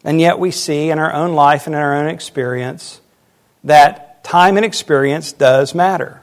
And 0.02 0.21
yet 0.21 0.40
we 0.40 0.50
see 0.50 0.90
in 0.90 0.99
our 0.99 1.12
own 1.12 1.35
life 1.35 1.69
and 1.69 1.76
in 1.76 1.81
our 1.81 1.95
own 1.95 2.09
experience 2.09 3.00
that 3.62 4.25
time 4.25 4.57
and 4.57 4.66
experience 4.66 5.33
does 5.33 5.76
matter. 5.76 6.22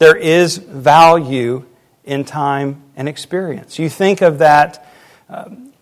There 0.00 0.16
is 0.16 0.56
value 0.56 1.64
in 2.04 2.24
time 2.24 2.82
and 2.96 3.08
experience. 3.08 3.78
You 3.78 3.88
think 3.88 4.20
of 4.20 4.38
that 4.38 4.84
um, 5.28 5.72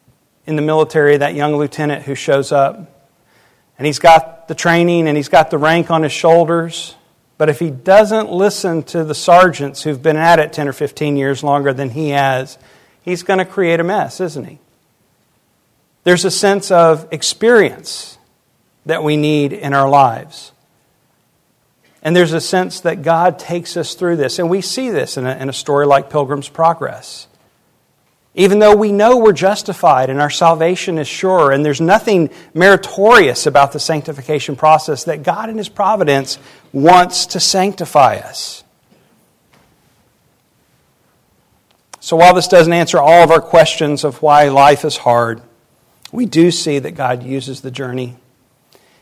in 0.45 0.57
the 0.57 0.63
military, 0.63 1.17
that 1.17 1.35
young 1.35 1.57
lieutenant 1.57 2.03
who 2.03 2.15
shows 2.15 2.53
up 2.53 2.77
and 3.79 3.87
he's 3.87 3.99
got 3.99 4.49
the 4.49 4.55
training 4.55 5.09
and 5.09 5.17
he's 5.17 5.31
got 5.31 5.51
the 5.51 5.57
rank 5.57 5.91
on 5.91 6.03
his 6.03 6.13
shoulders 6.13 6.95
but 7.39 7.49
if 7.49 7.61
he 7.61 7.71
doesn't 7.71 8.31
listen 8.31 8.83
to 8.85 9.05
the 9.05 9.15
sergeants 9.15 9.85
who've 9.85 10.03
been 10.03 10.17
at 10.17 10.41
it 10.41 10.53
10 10.53 10.69
or 10.69 10.73
15 10.73 11.17
years 11.17 11.45
longer 11.45 11.73
than 11.73 11.91
he 11.91 12.11
has, 12.11 12.59
he's 13.01 13.23
going 13.23 13.39
to 13.39 13.45
create 13.45 13.79
a 13.79 13.85
mess, 13.85 14.21
isn't 14.21 14.45
he? 14.45 14.59
There's 16.03 16.25
a 16.25 16.33
sense 16.33 16.73
of 16.73 17.07
experience 17.13 18.19
that 18.87 19.05
we 19.05 19.17
need 19.17 19.53
in 19.53 19.73
our 19.73 19.89
lives. 19.89 20.51
And 22.03 22.15
there's 22.15 22.33
a 22.33 22.41
sense 22.41 22.81
that 22.81 23.03
God 23.03 23.39
takes 23.39 23.77
us 23.77 23.95
through 23.95 24.17
this. 24.17 24.39
And 24.39 24.49
we 24.49 24.61
see 24.61 24.91
this 24.91 25.17
in 25.17 25.27
a, 25.27 25.35
in 25.37 25.49
a 25.49 25.53
story 25.53 25.87
like 25.87 26.11
Pilgrim's 26.11 26.49
Progress. 26.49 27.27
Even 28.35 28.61
though 28.61 28.77
we 28.77 28.93
know 28.93 29.17
we're 29.19 29.33
justified 29.33 30.11
and 30.11 30.21
our 30.21 30.31
salvation 30.31 30.99
is 30.99 31.09
sure, 31.09 31.51
and 31.51 31.65
there's 31.65 31.81
nothing 31.81 32.31
meritorious 32.55 33.47
about 33.47 33.73
the 33.73 33.81
sanctification 33.81 34.55
process, 34.55 35.05
that 35.05 35.25
God 35.25 35.51
in 35.51 35.59
His 35.59 35.69
providence 35.69 36.39
wants 36.73 37.27
to 37.27 37.41
sanctify 37.41 38.17
us. 38.17 38.63
So 41.99 42.17
while 42.17 42.33
this 42.33 42.47
doesn't 42.47 42.73
answer 42.73 42.99
all 42.99 43.25
of 43.25 43.33
our 43.33 43.41
questions 43.41 44.05
of 44.05 44.23
why 44.23 44.49
life 44.49 44.85
is 44.85 44.97
hard, 44.99 45.43
we 46.13 46.25
do 46.25 46.53
see 46.53 46.79
that 46.79 46.93
God 46.93 47.25
uses 47.25 47.61
the 47.61 47.73
journey. 47.73 48.17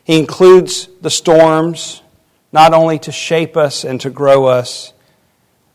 He 0.03 0.17
includes 0.17 0.89
the 1.01 1.11
storms 1.11 2.01
not 2.51 2.73
only 2.73 2.99
to 2.99 3.11
shape 3.11 3.57
us 3.57 3.83
and 3.83 3.99
to 4.01 4.09
grow 4.09 4.45
us, 4.45 4.93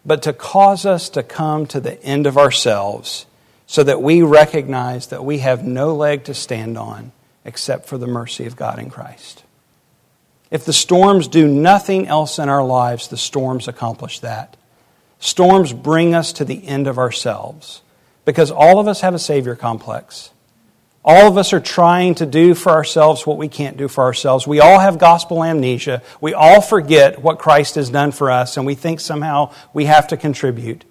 but 0.04 0.22
to 0.22 0.32
cause 0.32 0.84
us 0.84 1.08
to 1.10 1.22
come 1.22 1.66
to 1.66 1.80
the 1.80 2.02
end 2.02 2.26
of 2.26 2.36
ourselves 2.36 3.26
so 3.66 3.82
that 3.82 4.02
we 4.02 4.22
recognize 4.22 5.06
that 5.08 5.24
we 5.24 5.38
have 5.38 5.64
no 5.64 5.94
leg 5.94 6.24
to 6.24 6.34
stand 6.34 6.76
on 6.76 7.12
except 7.44 7.86
for 7.86 7.98
the 7.98 8.06
mercy 8.06 8.46
of 8.46 8.56
God 8.56 8.78
in 8.78 8.90
Christ. 8.90 9.44
If 10.50 10.64
the 10.64 10.72
storms 10.72 11.28
do 11.28 11.48
nothing 11.48 12.06
else 12.06 12.38
in 12.38 12.48
our 12.48 12.64
lives, 12.64 13.08
the 13.08 13.16
storms 13.16 13.68
accomplish 13.68 14.20
that. 14.20 14.56
Storms 15.18 15.72
bring 15.72 16.14
us 16.14 16.32
to 16.34 16.44
the 16.44 16.66
end 16.66 16.86
of 16.86 16.98
ourselves 16.98 17.80
because 18.24 18.50
all 18.50 18.78
of 18.78 18.88
us 18.88 19.00
have 19.00 19.14
a 19.14 19.18
Savior 19.18 19.54
complex. 19.54 20.30
All 21.04 21.26
of 21.26 21.36
us 21.36 21.52
are 21.52 21.60
trying 21.60 22.14
to 22.16 22.26
do 22.26 22.54
for 22.54 22.70
ourselves 22.70 23.26
what 23.26 23.36
we 23.36 23.48
can't 23.48 23.76
do 23.76 23.88
for 23.88 24.04
ourselves. 24.04 24.46
We 24.46 24.60
all 24.60 24.78
have 24.78 24.98
gospel 24.98 25.42
amnesia. 25.42 26.00
We 26.20 26.32
all 26.32 26.60
forget 26.60 27.20
what 27.20 27.40
Christ 27.40 27.74
has 27.74 27.90
done 27.90 28.12
for 28.12 28.30
us, 28.30 28.56
and 28.56 28.64
we 28.64 28.76
think 28.76 29.00
somehow 29.00 29.52
we 29.72 29.86
have 29.86 30.06
to 30.08 30.16
contribute. 30.16 30.84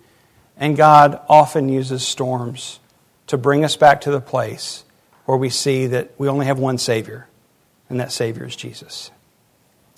And 0.57 0.75
God 0.75 1.19
often 1.29 1.69
uses 1.69 2.05
storms 2.05 2.79
to 3.27 3.37
bring 3.37 3.63
us 3.63 3.77
back 3.77 4.01
to 4.01 4.11
the 4.11 4.19
place 4.19 4.83
where 5.25 5.37
we 5.37 5.49
see 5.49 5.87
that 5.87 6.11
we 6.17 6.27
only 6.27 6.45
have 6.45 6.59
one 6.59 6.77
Savior, 6.77 7.27
and 7.89 7.99
that 8.01 8.11
Savior 8.11 8.45
is 8.45 8.55
Jesus. 8.55 9.11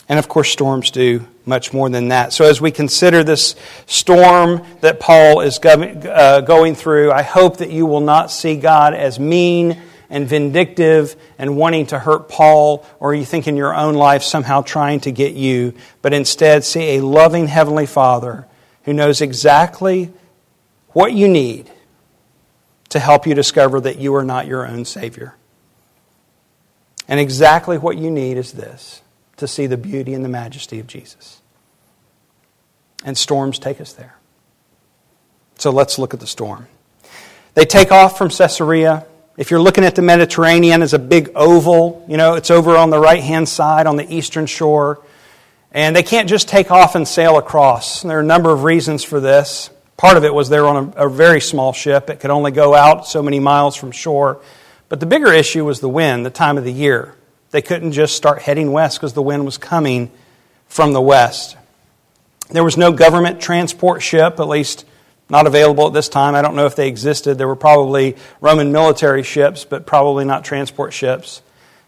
And 0.08 0.20
of 0.20 0.28
course, 0.28 0.52
storms 0.52 0.92
do 0.92 1.26
much 1.46 1.74
more 1.74 1.90
than 1.90 2.10
that. 2.10 2.34
So, 2.34 2.46
as 2.46 2.62
we 2.62 2.72
consider 2.72 3.24
this 3.24 3.56
storm 3.88 4.64
that 4.82 5.00
Paul 5.00 5.42
is 5.42 5.60
uh, 5.64 6.42
going 6.42 6.76
through, 6.76 7.12
I 7.12 7.24
hope 7.24 7.58
that 7.58 7.72
you 7.72 7.86
will 7.88 8.02
not 8.02 8.30
see 8.30 8.58
God 8.58 8.94
as 8.94 9.20
mean 9.20 9.82
and 10.14 10.28
vindictive 10.28 11.16
and 11.40 11.58
wanting 11.58 11.88
to 11.88 11.98
hurt 11.98 12.30
Paul, 12.30 12.86
or 13.00 13.16
you 13.16 13.26
think 13.26 13.48
in 13.48 13.58
your 13.58 13.74
own 13.74 13.96
life 13.96 14.22
somehow 14.22 14.62
trying 14.62 15.00
to 15.02 15.12
get 15.12 15.34
you, 15.34 15.74
but 16.04 16.14
instead 16.14 16.64
see 16.64 16.98
a 16.98 17.02
loving 17.02 17.48
Heavenly 17.48 17.88
Father 17.88 18.46
who 18.84 18.94
knows 18.94 19.22
exactly 19.22 20.14
what 20.90 21.14
you 21.14 21.28
need 21.28 21.68
to 22.90 23.00
help 23.00 23.26
you 23.26 23.34
discover 23.34 23.82
that 23.82 23.98
you 23.98 24.14
are 24.14 24.24
not 24.24 24.46
your 24.46 24.68
own 24.68 24.86
Savior. 24.86 25.34
And 27.08 27.20
exactly 27.20 27.80
what 27.80 27.98
you 27.98 28.12
need 28.12 28.38
is 28.38 28.52
this 28.52 29.02
to 29.38 29.48
see 29.48 29.66
the 29.66 29.78
beauty 29.78 30.14
and 30.14 30.24
the 30.24 30.30
majesty 30.30 30.80
of 30.80 30.86
Jesus. 30.86 31.42
And 33.04 33.18
storms 33.18 33.58
take 33.58 33.82
us 33.82 33.94
there. 33.94 34.16
So 35.58 35.72
let's 35.72 35.98
look 35.98 36.14
at 36.14 36.20
the 36.20 36.28
storm. 36.28 36.68
They 37.56 37.66
take 37.66 37.92
off 37.92 38.16
from 38.16 38.30
Caesarea. 38.30 39.08
If 39.36 39.50
you're 39.50 39.62
looking 39.62 39.84
at 39.84 39.96
the 39.96 40.04
Mediterranean 40.04 40.84
as 40.84 40.94
a 40.94 41.00
big 41.00 41.32
oval, 41.34 42.06
you 42.08 42.18
know, 42.18 42.36
it's 42.36 42.52
over 42.52 42.78
on 42.78 42.92
the 42.92 43.00
right 43.00 43.24
hand 43.24 43.50
side 43.50 43.88
on 43.88 43.96
the 43.96 44.14
eastern 44.14 44.46
shore. 44.46 45.04
And 45.72 45.96
they 45.96 46.04
can't 46.04 46.30
just 46.30 46.48
take 46.48 46.70
off 46.70 46.94
and 46.94 47.08
sail 47.08 47.40
across. 47.40 48.04
There 48.04 48.18
are 48.18 48.22
a 48.22 48.24
number 48.24 48.52
of 48.52 48.64
reasons 48.64 49.04
for 49.04 49.20
this. 49.20 49.72
Part 49.98 50.18
of 50.18 50.24
it 50.24 50.32
was 50.32 50.50
they 50.50 50.60
were 50.60 50.68
on 50.68 50.94
a, 50.96 51.06
a, 51.06 51.10
very 51.10 51.42
small 51.42 51.74
ship. 51.74 52.12
It 52.12 52.20
could 52.20 52.30
only 52.30 52.52
go 52.52 52.76
out 52.76 53.08
so 53.08 53.24
many 53.24 53.40
miles 53.40 53.76
from 53.76 53.92
shore. 53.92 54.40
But 54.88 55.00
the 55.00 55.08
bigger 55.08 55.34
issue 55.34 55.66
was 55.66 55.80
the 55.80 55.90
wind, 55.90 56.28
the 56.28 56.30
time 56.30 56.60
of 56.60 56.64
the 56.64 56.72
year. 56.72 57.16
They 57.50 57.64
couldn't 57.64 57.94
just 57.94 58.16
start 58.16 58.44
heading 58.44 58.72
west 58.72 59.00
because 59.00 59.14
the 59.14 59.24
wind 59.24 59.46
was 59.46 59.58
coming 59.58 60.12
from 60.68 60.94
the 60.94 61.02
west. 61.02 61.58
There 62.52 62.64
was 62.64 62.78
no 62.78 62.92
government 62.92 63.42
transport 63.42 64.04
ship, 64.04 64.40
at 64.40 64.48
least 64.48 64.86
not 65.30 65.48
available 65.48 65.88
at 65.88 65.94
this 65.94 66.10
time. 66.10 66.36
I 66.36 66.42
don't 66.42 66.56
know 66.56 66.66
if 66.66 66.76
they 66.76 66.88
existed. 66.88 67.38
There 67.38 67.48
were 67.48 67.56
probably 67.56 68.16
Roman 68.42 68.72
military 68.72 69.24
ships, 69.24 69.66
but 69.66 69.86
probably 69.86 70.26
not 70.26 70.44
transport 70.44 70.94
ships. 70.94 71.42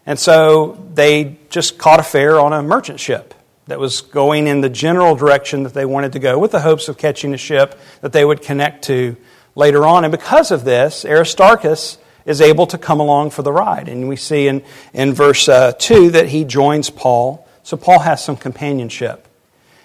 And 0.06 0.18
so 0.18 0.82
they 0.94 1.38
just 1.50 1.78
caught 1.78 2.00
a 2.00 2.02
fare 2.02 2.40
on 2.40 2.52
a 2.52 2.62
merchant 2.62 3.00
ship 3.00 3.34
that 3.66 3.80
was 3.80 4.00
going 4.00 4.46
in 4.46 4.60
the 4.60 4.68
general 4.68 5.16
direction 5.16 5.64
that 5.64 5.74
they 5.74 5.84
wanted 5.84 6.12
to 6.12 6.18
go 6.18 6.38
with 6.38 6.52
the 6.52 6.60
hopes 6.60 6.88
of 6.88 6.96
catching 6.96 7.34
a 7.34 7.36
ship 7.36 7.78
that 8.00 8.12
they 8.12 8.24
would 8.24 8.40
connect 8.40 8.84
to 8.84 9.16
later 9.56 9.84
on. 9.84 10.04
And 10.04 10.12
because 10.12 10.52
of 10.52 10.64
this, 10.64 11.04
Aristarchus 11.04 11.98
is 12.24 12.40
able 12.40 12.66
to 12.68 12.78
come 12.78 13.00
along 13.00 13.30
for 13.30 13.42
the 13.42 13.52
ride. 13.52 13.88
And 13.88 14.08
we 14.08 14.16
see 14.16 14.46
in, 14.46 14.62
in 14.92 15.12
verse 15.14 15.48
uh, 15.48 15.72
2 15.72 16.10
that 16.10 16.28
he 16.28 16.44
joins 16.44 16.90
Paul 16.90 17.46
So 17.62 17.76
Paul 17.76 17.98
has 18.00 18.24
some 18.24 18.36
companionship. 18.36 19.26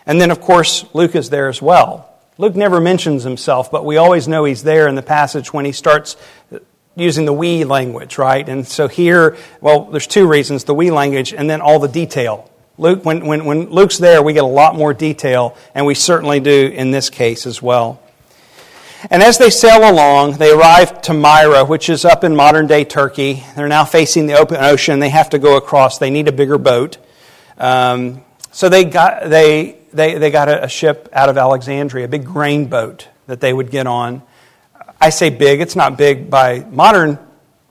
And 0.05 0.22
then, 0.22 0.29
of 0.29 0.41
course, 0.41 0.86
Luke 0.93 1.15
is 1.15 1.29
there 1.31 1.48
as 1.48 1.62
well. 1.62 2.11
Luke 2.38 2.56
never 2.56 2.80
mentions 2.80 3.24
himself, 3.24 3.70
but 3.72 3.86
we 3.86 3.98
always 3.98 4.28
know 4.28 4.46
he's 4.46 4.64
there 4.64 4.88
in 4.88 4.96
the 4.96 5.02
passage 5.02 5.54
when 5.54 5.66
he 5.66 5.72
starts 5.72 6.16
using 6.96 7.26
the 7.26 7.34
we 7.34 7.64
language, 7.64 8.18
right? 8.18 8.48
And 8.48 8.68
so 8.68 8.88
here, 8.88 9.38
well, 9.60 9.86
there's 9.86 10.08
two 10.08 10.28
reasons 10.28 10.64
the 10.64 10.74
we 10.74 10.92
language 10.92 11.34
and 11.34 11.50
then 11.50 11.62
all 11.62 11.80
the 11.80 11.88
detail. 11.88 12.50
Luke, 12.78 13.06
when, 13.06 13.26
when, 13.26 13.46
when 13.46 13.70
Luke's 13.70 13.98
there, 13.98 14.24
we 14.24 14.34
get 14.34 14.44
a 14.44 14.48
lot 14.48 14.76
more 14.76 14.94
detail, 14.94 15.56
and 15.76 15.86
we 15.86 15.94
certainly 15.94 16.40
do 16.40 16.68
in 16.68 16.92
this 16.92 17.10
case 17.10 17.46
as 17.46 17.62
well. 17.62 18.02
And 19.10 19.22
as 19.22 19.38
they 19.38 19.50
sail 19.50 19.90
along, 19.90 20.34
they 20.34 20.52
arrive 20.52 21.02
to 21.04 21.14
Myra, 21.14 21.66
which 21.66 21.90
is 21.90 22.06
up 22.06 22.24
in 22.24 22.36
modern 22.36 22.68
day 22.68 22.86
Turkey. 22.86 23.44
They're 23.56 23.68
now 23.68 23.84
facing 23.84 24.28
the 24.28 24.38
open 24.38 24.58
ocean. 24.58 25.00
They 25.00 25.10
have 25.10 25.32
to 25.32 25.40
go 25.40 25.58
across. 25.58 25.98
They 25.98 26.10
need 26.10 26.28
a 26.28 26.32
bigger 26.32 26.58
boat. 26.58 26.98
Um, 27.58 28.24
so 28.51 28.70
they 28.70 28.84
got, 28.84 29.29
they, 29.29 29.77
they, 29.93 30.17
they 30.17 30.31
got 30.31 30.50
a, 30.50 30.67
ship 30.67 31.10
out 31.13 31.29
of 31.29 31.38
Alexandria, 31.38 32.05
a 32.05 32.08
big 32.08 32.25
grain 32.25 32.65
boat 32.65 33.08
that 33.27 33.39
they 33.39 33.51
would 33.51 33.72
get 33.72 33.88
on. 33.88 34.22
I 35.00 35.10
say 35.10 35.29
big, 35.29 35.62
it's 35.62 35.75
not 35.75 35.98
big 35.98 36.29
by 36.29 36.60
modern 36.60 37.17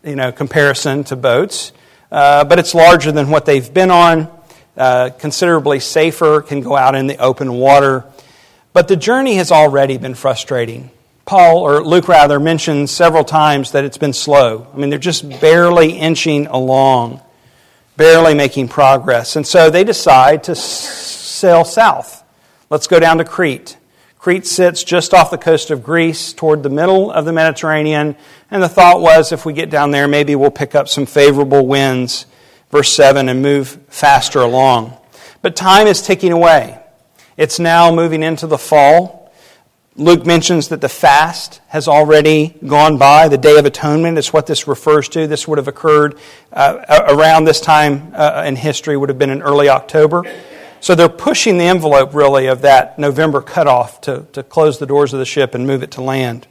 you 0.03 0.17
know, 0.17 0.33
comparison 0.33 1.05
to 1.05 1.17
boats, 1.17 1.73
uh, 2.11 2.45
but 2.45 2.59
it's 2.59 2.75
larger 2.75 3.13
than 3.13 3.31
what 3.31 3.45
they've 3.45 3.73
been 3.73 3.91
on, 3.91 4.29
uh, 4.77 5.11
considerably 5.19 5.81
safer, 5.81 6.41
can 6.41 6.61
go 6.61 6.77
out 6.77 6.95
in 6.95 7.07
the 7.07 7.19
open 7.19 7.53
water. 7.53 8.05
But 8.73 8.89
the 8.89 8.97
journey 8.97 9.35
has 9.35 9.53
already 9.53 9.99
been 9.99 10.15
frustrating. 10.15 10.91
Paul, 11.25 11.59
or 11.59 11.85
Luke 11.85 12.09
rather, 12.09 12.41
mentions 12.41 12.91
several 12.91 13.25
times 13.25 13.73
that 13.73 13.85
it's 13.85 13.99
been 13.99 14.13
slow. 14.13 14.67
I 14.73 14.77
mean, 14.77 14.91
they're 14.91 14.99
just 14.99 15.29
barely 15.41 15.93
inching 15.93 16.47
along, 16.47 17.21
barely 18.01 18.33
making 18.33 18.67
progress. 18.67 19.37
And 19.37 19.47
so 19.47 19.69
they 19.69 19.85
decide 19.85 20.45
to 20.45 20.55
sail 20.55 21.67
south. 21.67 22.25
Let's 22.71 22.87
go 22.87 22.99
down 22.99 23.19
to 23.19 23.27
Crete. 23.27 23.77
Crete 24.19 24.47
sits 24.47 24.83
just 24.83 25.13
off 25.13 25.31
the 25.31 25.37
coast 25.37 25.71
of 25.71 25.83
Greece 25.83 26.33
toward 26.33 26.63
the 26.63 26.71
middle 26.71 27.11
of 27.11 27.27
the 27.27 27.33
Mediterranean. 27.35 28.17
And 28.51 28.63
the 28.63 28.71
thought 28.71 29.03
was 29.03 29.33
if 29.33 29.45
we 29.45 29.53
get 29.53 29.69
down 29.69 29.91
there, 29.91 30.09
maybe 30.09 30.35
we'll 30.35 30.51
pick 30.51 30.75
up 30.75 30.89
some 30.89 31.05
favorable 31.05 31.67
winds, 31.67 32.25
verse 32.71 32.91
7, 32.91 33.29
and 33.29 33.43
move 33.43 33.79
faster 33.89 34.41
along. 34.41 34.97
But 35.43 35.55
time 35.55 35.87
is 35.87 36.01
ticking 36.01 36.33
away. 36.33 36.81
It's 37.37 37.59
now 37.59 37.95
moving 37.95 38.23
into 38.23 38.47
the 38.47 38.57
fall. 38.57 39.20
Luke 40.01 40.25
mentions 40.25 40.69
that 40.69 40.81
the 40.81 40.89
fast 40.89 41.61
has 41.69 41.87
already 41.87 42.55
gone 42.67 42.97
by. 42.97 43.29
The 43.29 43.37
Day 43.37 43.59
of 43.59 43.67
Atonement 43.67 44.17
is 44.17 44.33
what 44.33 44.47
this 44.47 44.67
refers 44.67 45.11
to. 45.11 45.27
This 45.27 45.47
would 45.47 45.59
have 45.59 45.69
occurred 45.69 46.19
uh, 46.55 47.05
around 47.07 47.45
this 47.45 47.61
time 47.61 48.11
uh, 48.15 48.43
in 48.47 48.57
history, 48.57 48.97
would 48.97 49.11
have 49.11 49.19
been 49.19 49.29
in 49.29 49.43
early 49.43 49.69
October. 49.69 50.25
So 50.81 50.95
they're 50.95 51.11
pushing 51.11 51.59
the 51.59 51.65
envelope, 51.65 52.15
really, 52.15 52.47
of 52.47 52.63
that 52.63 52.99
November 52.99 53.43
cutoff 53.43 54.01
to, 54.03 54.27
to 54.33 54.43
close 54.43 54.79
the 54.79 54.87
doors 54.87 55.13
of 55.13 55.19
the 55.19 55.27
ship 55.27 55.55
and 55.55 55.67
move 55.67 55.83
it 55.83 55.91
to 55.93 56.01
land. 56.01 56.49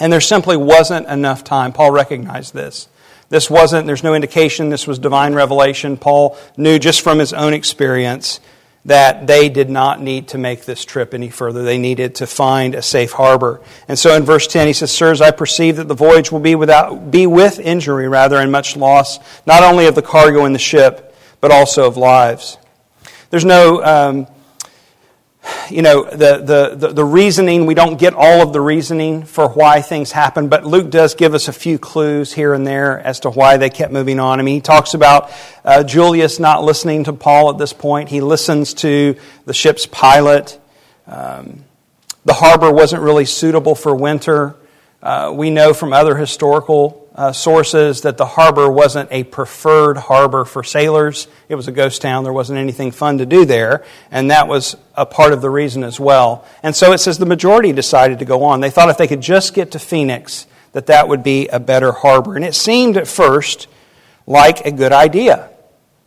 And 0.00 0.12
there 0.12 0.20
simply 0.20 0.56
wasn't 0.56 1.06
enough 1.06 1.44
time. 1.44 1.72
Paul 1.72 1.92
recognized 1.92 2.52
this. 2.52 2.88
This 3.28 3.48
wasn't, 3.48 3.86
there's 3.86 4.02
no 4.02 4.12
indication 4.12 4.70
this 4.70 4.88
was 4.88 4.98
divine 4.98 5.34
revelation. 5.34 5.96
Paul 5.96 6.36
knew 6.56 6.80
just 6.80 7.02
from 7.02 7.20
his 7.20 7.32
own 7.32 7.54
experience 7.54 8.40
that 8.86 9.26
they 9.26 9.48
did 9.48 9.70
not 9.70 10.00
need 10.00 10.28
to 10.28 10.38
make 10.38 10.64
this 10.64 10.84
trip 10.84 11.14
any 11.14 11.30
further. 11.30 11.62
They 11.62 11.78
needed 11.78 12.16
to 12.16 12.26
find 12.26 12.74
a 12.74 12.82
safe 12.82 13.12
harbor. 13.12 13.60
And 13.88 13.98
so 13.98 14.14
in 14.14 14.24
verse 14.24 14.46
10, 14.46 14.66
he 14.66 14.72
says, 14.74 14.94
Sirs, 14.94 15.20
I 15.20 15.30
perceive 15.30 15.76
that 15.76 15.88
the 15.88 15.94
voyage 15.94 16.30
will 16.30 16.40
be, 16.40 16.54
without, 16.54 17.10
be 17.10 17.26
with 17.26 17.58
injury, 17.58 18.08
rather, 18.08 18.36
and 18.36 18.52
much 18.52 18.76
loss, 18.76 19.18
not 19.46 19.62
only 19.62 19.86
of 19.86 19.94
the 19.94 20.02
cargo 20.02 20.44
in 20.44 20.52
the 20.52 20.58
ship, 20.58 21.14
but 21.40 21.50
also 21.50 21.86
of 21.86 21.96
lives. 21.96 22.58
There's 23.30 23.44
no 23.44 23.82
um, 23.82 24.26
you 25.70 25.82
know, 25.82 26.04
the, 26.04 26.38
the, 26.38 26.74
the, 26.76 26.92
the, 26.94 27.04
reasoning, 27.04 27.66
we 27.66 27.74
don't 27.74 27.98
get 27.98 28.14
all 28.14 28.42
of 28.42 28.52
the 28.52 28.60
reasoning 28.60 29.24
for 29.24 29.48
why 29.48 29.82
things 29.82 30.12
happen, 30.12 30.48
but 30.48 30.64
Luke 30.64 30.90
does 30.90 31.14
give 31.14 31.34
us 31.34 31.48
a 31.48 31.52
few 31.52 31.78
clues 31.78 32.32
here 32.32 32.54
and 32.54 32.66
there 32.66 32.98
as 32.98 33.20
to 33.20 33.30
why 33.30 33.56
they 33.56 33.70
kept 33.70 33.92
moving 33.92 34.20
on. 34.20 34.40
I 34.40 34.42
mean, 34.42 34.56
he 34.56 34.60
talks 34.60 34.94
about 34.94 35.30
uh, 35.64 35.82
Julius 35.84 36.38
not 36.38 36.64
listening 36.64 37.04
to 37.04 37.12
Paul 37.12 37.50
at 37.50 37.58
this 37.58 37.72
point. 37.72 38.08
He 38.08 38.20
listens 38.20 38.74
to 38.74 39.16
the 39.44 39.54
ship's 39.54 39.86
pilot. 39.86 40.58
Um, 41.06 41.64
the 42.24 42.34
harbor 42.34 42.70
wasn't 42.70 43.02
really 43.02 43.26
suitable 43.26 43.74
for 43.74 43.94
winter. 43.94 44.56
Uh, 45.02 45.32
we 45.34 45.50
know 45.50 45.74
from 45.74 45.92
other 45.92 46.16
historical 46.16 47.03
uh, 47.14 47.32
sources 47.32 48.02
that 48.02 48.16
the 48.16 48.26
harbor 48.26 48.68
wasn't 48.68 49.08
a 49.12 49.22
preferred 49.24 49.96
harbor 49.96 50.44
for 50.44 50.64
sailors. 50.64 51.28
It 51.48 51.54
was 51.54 51.68
a 51.68 51.72
ghost 51.72 52.02
town. 52.02 52.24
There 52.24 52.32
wasn't 52.32 52.58
anything 52.58 52.90
fun 52.90 53.18
to 53.18 53.26
do 53.26 53.44
there, 53.44 53.84
and 54.10 54.30
that 54.30 54.48
was 54.48 54.76
a 54.94 55.06
part 55.06 55.32
of 55.32 55.40
the 55.40 55.50
reason 55.50 55.84
as 55.84 56.00
well. 56.00 56.44
And 56.62 56.74
so 56.74 56.92
it 56.92 56.98
says 56.98 57.18
the 57.18 57.26
majority 57.26 57.72
decided 57.72 58.18
to 58.18 58.24
go 58.24 58.44
on. 58.44 58.60
They 58.60 58.70
thought 58.70 58.88
if 58.88 58.98
they 58.98 59.06
could 59.06 59.20
just 59.20 59.54
get 59.54 59.72
to 59.72 59.78
Phoenix, 59.78 60.46
that 60.72 60.86
that 60.86 61.08
would 61.08 61.22
be 61.22 61.46
a 61.48 61.60
better 61.60 61.92
harbor. 61.92 62.34
And 62.34 62.44
it 62.44 62.54
seemed 62.54 62.96
at 62.96 63.06
first 63.06 63.68
like 64.26 64.66
a 64.66 64.72
good 64.72 64.92
idea. 64.92 65.50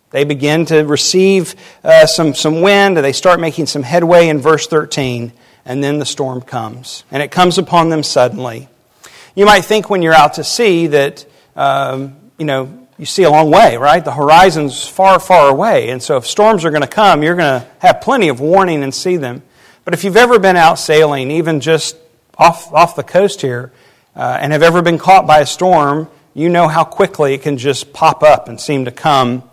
They 0.09 0.23
begin 0.23 0.65
to 0.67 0.83
receive 0.83 1.55
uh, 1.83 2.05
some, 2.05 2.33
some 2.33 2.61
wind, 2.61 2.97
and 2.97 3.05
they 3.05 3.13
start 3.13 3.39
making 3.39 3.67
some 3.67 3.83
headway 3.83 4.27
in 4.29 4.39
verse 4.39 4.67
13, 4.67 5.31
and 5.65 5.83
then 5.83 5.99
the 5.99 6.05
storm 6.05 6.41
comes. 6.41 7.03
And 7.11 7.21
it 7.23 7.31
comes 7.31 7.57
upon 7.57 7.89
them 7.89 8.03
suddenly. 8.03 8.69
You 9.37 9.45
might 9.45 9.65
think 9.65 9.87
when 9.87 10.01
you're 10.01 10.15
out 10.15 10.33
to 10.33 10.43
sea 10.43 10.87
that, 10.87 11.23
um, 11.55 12.15
you 12.39 12.45
know, 12.45 12.87
you 12.97 13.05
see 13.05 13.21
a 13.21 13.29
long 13.29 13.51
way, 13.51 13.77
right? 13.77 14.03
The 14.03 14.11
horizon's 14.11 14.87
far, 14.87 15.19
far 15.19 15.47
away. 15.47 15.89
And 15.89 16.01
so 16.01 16.17
if 16.17 16.25
storms 16.25 16.65
are 16.65 16.71
going 16.71 16.81
to 16.81 16.87
come, 16.87 17.21
you're 17.21 17.35
going 17.35 17.61
to 17.61 17.67
have 17.77 18.01
plenty 18.01 18.29
of 18.29 18.39
warning 18.39 18.81
and 18.81 18.91
see 18.91 19.15
them. 19.15 19.43
But 19.85 19.93
if 19.93 20.03
you've 20.03 20.17
ever 20.17 20.39
been 20.39 20.55
out 20.55 20.79
sailing, 20.79 21.29
even 21.29 21.59
just 21.59 21.97
off, 22.35 22.73
off 22.73 22.95
the 22.95 23.03
coast 23.03 23.41
here, 23.41 23.71
uh, 24.15 24.39
and 24.41 24.53
have 24.53 24.63
ever 24.63 24.81
been 24.81 24.97
caught 24.97 25.27
by 25.27 25.41
a 25.41 25.45
storm, 25.45 26.09
you 26.33 26.49
know 26.49 26.67
how 26.67 26.83
quickly 26.83 27.35
it 27.35 27.43
can 27.43 27.59
just 27.59 27.93
pop 27.93 28.23
up 28.23 28.49
and 28.49 28.59
seem 28.59 28.85
to 28.85 28.91
come 28.91 29.43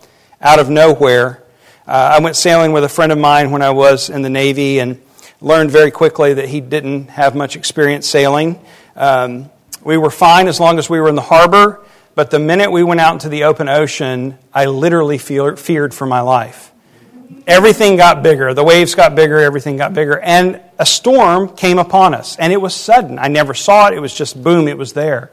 out 0.41 0.61
of 0.61 0.71
nowhere. 0.71 1.43
Uh, 1.87 2.17
I 2.17 2.21
went 2.21 2.37
sailing 2.37 2.73
with 2.73 2.85
a 2.85 2.89
friend 2.89 3.13
of 3.13 3.19
mine 3.19 3.51
when 3.51 3.61
I 3.61 3.69
was 3.69 4.09
in 4.09 4.23
the 4.23 4.31
Navy 4.31 4.79
and 4.79 4.99
learned 5.43 5.71
very 5.71 5.91
quickly 5.91 6.33
that 6.33 6.49
he 6.49 6.63
didn't 6.63 7.09
have 7.09 7.35
much 7.35 7.55
experience 7.55 8.09
sailing. 8.09 8.59
Um, 8.97 9.51
we 9.85 9.99
were 9.99 10.11
fine 10.11 10.49
as 10.49 10.59
long 10.59 10.79
as 10.79 10.89
we 10.89 10.99
were 10.99 11.09
in 11.09 11.15
the 11.15 11.23
harbor, 11.23 11.85
but 12.15 12.31
the 12.31 12.39
minute 12.39 12.73
we 12.73 12.83
went 12.83 13.01
out 13.01 13.13
into 13.13 13.29
the 13.29 13.45
open 13.45 13.69
ocean, 13.69 14.39
I 14.53 14.65
literally 14.65 15.19
feared 15.19 15.95
for 15.95 16.07
my 16.07 16.21
life. 16.21 16.73
Everything 17.47 17.97
got 17.97 18.23
bigger. 18.23 18.55
The 18.55 18.65
waves 18.65 18.95
got 18.95 19.15
bigger, 19.15 19.39
everything 19.39 19.77
got 19.77 19.93
bigger. 19.93 20.19
And 20.19 20.61
a 20.79 20.87
storm 20.87 21.55
came 21.55 21.79
upon 21.79 22.15
us, 22.15 22.37
and 22.37 22.53
it 22.53 22.61
was 22.61 22.75
sudden. 22.75 23.19
I 23.19 23.29
never 23.29 23.53
saw 23.53 23.89
it, 23.89 23.95
it 23.95 24.01
was 24.01 24.15
just 24.15 24.43
boom, 24.43 24.69
it 24.69 24.79
was 24.79 24.95
there. 24.95 25.31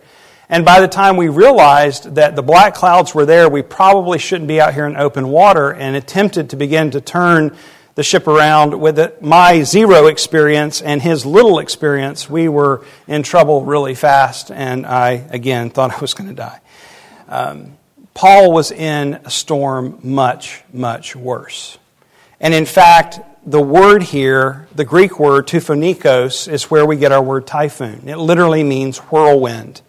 And 0.50 0.66
by 0.66 0.82
the 0.82 0.88
time 0.90 1.16
we 1.16 1.30
realized 1.30 2.16
that 2.16 2.36
the 2.36 2.44
black 2.44 2.74
clouds 2.74 3.16
were 3.16 3.26
there, 3.26 3.48
we 3.48 3.62
probably 3.62 4.20
shouldn't 4.20 4.50
be 4.50 4.60
out 4.60 4.74
here 4.74 4.86
in 4.86 4.98
open 4.98 5.30
water 5.30 5.72
and 5.74 5.96
attempted 5.96 6.50
to 6.50 6.58
begin 6.58 6.92
to 6.92 7.00
turn 7.00 7.56
the 7.96 8.04
ship 8.04 8.28
around 8.28 8.80
with 8.80 9.22
my 9.22 9.64
zero 9.64 10.08
experience 10.08 10.82
and 10.82 11.02
his 11.02 11.26
little 11.26 11.60
experience, 11.60 12.30
we 12.30 12.48
were 12.48 12.86
in 13.08 13.24
trouble 13.24 13.64
really 13.66 13.96
fast, 13.96 14.52
and 14.52 14.86
I, 14.86 15.26
again, 15.30 15.70
thought 15.72 15.92
I 15.92 16.00
was 16.00 16.14
going 16.14 16.30
to 16.30 16.36
die. 16.36 16.60
Um, 17.28 17.78
Paul 18.14 18.52
was 18.52 18.72
in 18.72 19.16
a 19.26 19.30
storm 19.30 20.00
much, 20.04 20.64
much 20.74 21.16
worse. 21.16 21.78
And 22.40 22.54
in 22.54 22.66
fact, 22.66 23.20
the 23.46 23.62
word 23.62 24.04
here, 24.04 24.68
the 24.76 24.86
Greek 24.86 25.20
word 25.20 25.48
tuphonikos, 25.48 26.52
is 26.52 26.70
where 26.70 26.86
we 26.86 26.98
get 26.98 27.12
our 27.12 27.22
word 27.22 27.48
typhoon. 27.48 28.08
It 28.08 28.18
literally 28.18 28.64
means 28.64 28.98
whirlwind. 28.98 29.82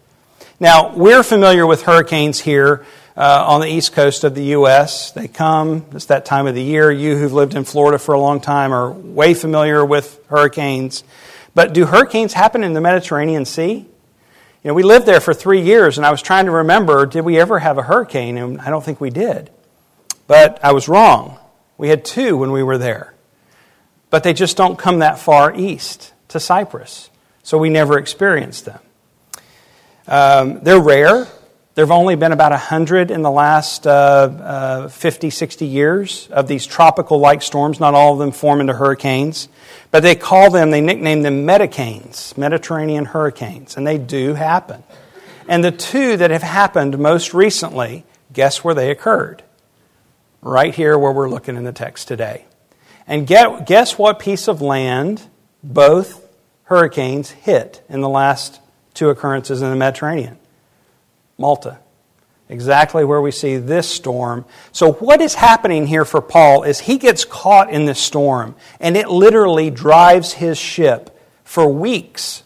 Now, 0.61 0.95
we're 0.95 1.25
familiar 1.25 1.67
with 1.67 1.83
hurricanes 1.83 2.41
here 2.41 2.87
uh, 3.17 3.45
on 3.47 3.61
the 3.61 3.67
east 3.67 3.93
coast 3.93 4.25
of 4.25 4.35
the 4.35 4.45
U.S. 4.45 5.13
They 5.13 5.29
come, 5.29 5.85
it's 5.93 6.07
that 6.07 6.25
time 6.25 6.47
of 6.47 6.55
the 6.55 6.63
year. 6.63 6.91
You 6.91 7.17
who've 7.17 7.33
lived 7.33 7.55
in 7.55 7.65
Florida 7.65 7.99
for 7.99 8.15
a 8.15 8.21
long 8.21 8.41
time 8.41 8.73
are 8.73 8.91
way 8.91 9.35
familiar 9.35 9.85
with 9.85 10.19
hurricanes. 10.29 11.05
But 11.55 11.75
do 11.75 11.85
hurricanes 11.85 12.33
happen 12.33 12.65
in 12.65 12.73
the 12.73 12.81
Mediterranean 12.81 13.45
Sea? 13.45 13.87
You 14.63 14.69
know, 14.69 14.75
we 14.75 14.83
lived 14.83 15.07
there 15.07 15.21
for 15.21 15.35
three 15.35 15.61
years, 15.61 15.99
and 15.99 16.07
I 16.07 16.11
was 16.11 16.23
trying 16.23 16.47
to 16.47 16.53
remember 16.53 17.05
did 17.05 17.25
we 17.25 17.39
ever 17.39 17.59
have 17.59 17.79
a 17.79 17.83
hurricane? 17.83 18.39
And 18.39 18.61
I 18.61 18.71
don't 18.71 18.85
think 18.85 19.01
we 19.01 19.11
did. 19.11 19.51
But 20.27 20.65
I 20.65 20.73
was 20.73 20.89
wrong. 20.89 21.39
We 21.77 21.89
had 21.89 22.05
two 22.05 22.37
when 22.37 22.53
we 22.53 22.63
were 22.63 22.79
there. 22.79 23.13
But 24.09 24.23
they 24.23 24.33
just 24.33 24.57
don't 24.57 24.79
come 24.79 25.01
that 25.01 25.19
far 25.19 25.55
east 25.55 26.13
to 26.29 26.41
Cyprus. 26.41 27.11
So 27.43 27.59
we 27.59 27.71
never 27.71 27.99
experienced 27.99 28.65
them. 28.65 28.79
Um, 30.07 30.61
they're 30.63 30.81
rare. 30.81 31.27
There 31.75 31.85
have 31.85 31.91
only 31.91 32.17
been 32.17 32.33
about 32.33 32.53
100 32.53 33.11
in 33.11 33.23
the 33.23 33.31
last 33.31 33.87
uh, 33.87 33.91
uh, 33.91 34.89
50, 34.89 35.31
60 35.31 35.67
years 35.67 36.29
of 36.31 36.47
these 36.47 36.67
tropical 36.67 37.19
like 37.19 37.41
storms. 37.41 37.81
Not 37.81 37.95
all 37.95 38.13
of 38.13 38.19
them 38.19 38.33
form 38.33 38.61
into 38.61 38.75
hurricanes. 38.75 39.49
But 39.91 40.03
they 40.03 40.15
call 40.15 40.51
them, 40.51 40.71
they 40.71 40.83
nickname 40.83 41.23
them 41.23 41.47
Medicanes, 41.47 42.37
Mediterranean 42.37 43.07
hurricanes. 43.07 43.77
And 43.77 43.87
they 43.87 43.97
do 43.97 44.35
happen. 44.35 44.83
And 45.49 45.65
the 45.65 45.73
two 45.73 46.17
that 46.19 46.31
have 46.31 46.43
happened 46.43 46.99
most 46.99 47.33
recently, 47.33 48.05
guess 48.33 48.63
where 48.63 48.75
they 48.75 48.91
occurred? 48.91 49.43
right 50.43 50.75
here 50.75 50.99
where 50.99 51.13
we're 51.13 51.29
looking 51.29 51.57
in 51.57 51.65
the 51.65 51.73
text 51.73 52.09
today. 52.09 52.45
And 53.07 53.27
get, 53.27 53.67
guess 53.67 53.97
what 53.97 54.19
piece 54.19 54.49
of 54.49 54.61
land 54.61 55.23
both 55.63 56.27
hurricanes 56.65 57.31
hit 57.31 57.83
in 57.89 58.01
the 58.01 58.09
last 58.09 58.61
two 58.93 59.09
occurrences 59.09 59.63
in 59.63 59.71
the 59.71 59.77
Mediterranean? 59.77 60.39
Malta. 61.43 61.81
Exactly 62.49 63.05
where 63.05 63.21
we 63.21 63.33
see 63.33 63.57
this 63.57 63.89
storm. 63.89 64.45
So, 64.71 64.93
what 64.93 65.21
is 65.21 65.35
happening 65.35 65.87
here 65.89 66.05
for 66.05 66.21
Paul 66.21 66.63
is 66.63 66.79
he 66.79 66.99
gets 66.99 67.25
caught 67.25 67.71
in 67.71 67.85
this 67.85 67.99
storm, 67.99 68.55
and 68.79 68.97
it 68.97 69.09
literally 69.09 69.69
drives 69.69 70.33
his 70.33 70.57
ship 70.57 71.19
for 71.43 71.67
weeks. 71.67 72.45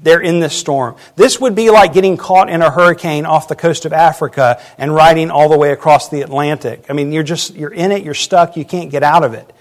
They're 0.00 0.20
in 0.20 0.38
this 0.38 0.54
storm. 0.54 0.94
This 1.16 1.40
would 1.40 1.56
be 1.56 1.70
like 1.70 1.92
getting 1.92 2.16
caught 2.16 2.48
in 2.48 2.62
a 2.62 2.70
hurricane 2.70 3.26
off 3.26 3.48
the 3.48 3.56
coast 3.56 3.84
of 3.84 3.92
Africa 3.92 4.62
and 4.78 4.94
riding 4.94 5.30
all 5.30 5.48
the 5.48 5.58
way 5.58 5.72
across 5.72 6.08
the 6.08 6.22
Atlantic. 6.22 6.84
I 6.88 6.92
mean, 6.92 7.10
you're 7.10 7.24
just, 7.24 7.56
you're 7.56 7.72
in 7.72 7.90
it, 7.90 8.04
you're 8.04 8.14
stuck, 8.14 8.56
you 8.56 8.64
can't 8.64 8.90
get 8.90 9.02
out 9.02 9.24
of 9.24 9.34
it. 9.34 9.52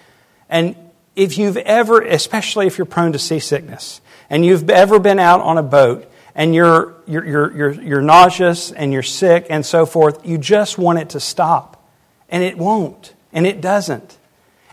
And 0.48 0.76
if 1.16 1.40
you've 1.40 1.58
ever, 1.58 2.02
especially 2.02 2.68
if 2.68 2.78
you're 2.78 2.86
prone 2.86 3.14
to 3.14 3.20
seasickness, 3.20 4.00
and 4.30 4.46
you've 4.46 4.70
ever 4.70 5.00
been 5.00 5.18
out 5.18 5.42
on 5.42 5.58
a 5.58 5.64
boat 5.64 6.12
and 6.38 6.54
you're, 6.54 6.94
you're, 7.08 7.26
you're, 7.26 7.72
you're, 7.82 8.02
nauseous 8.02 8.72
and 8.72 8.94
you're 8.94 9.02
sick 9.02 9.48
and 9.50 9.66
so 9.66 9.88
forth, 9.88 10.26
you 10.26 10.38
just 10.38 10.78
want 10.78 11.00
it 11.00 11.10
to 11.10 11.20
stop. 11.20 11.84
And 12.30 12.44
it 12.44 12.58
won't. 12.58 13.16
And 13.34 13.48
it 13.48 13.60
doesn't. 13.60 14.18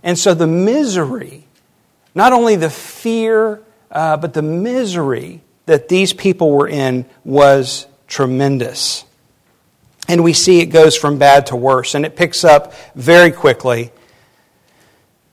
And 0.03 0.18
so 0.18 0.35
the 0.35 0.46
misery, 0.46 1.46
not 2.14 2.35
only 2.35 2.57
the 2.57 2.68
fear, 2.68 3.62
uh, 3.90 4.18
but 4.18 4.35
the 4.35 4.42
misery 4.42 5.40
that 5.64 5.88
these 5.88 6.12
people 6.12 6.50
were 6.50 6.68
in 6.68 7.07
was 7.24 7.87
tremendous. 8.07 9.07
And 10.07 10.22
we 10.22 10.35
see 10.35 10.61
it 10.61 10.66
goes 10.66 10.94
from 10.94 11.16
bad 11.16 11.46
to 11.46 11.57
worse, 11.57 11.94
and 11.94 12.05
it 12.05 12.14
picks 12.14 12.44
up 12.44 12.74
very 12.94 13.31
quickly. 13.31 13.90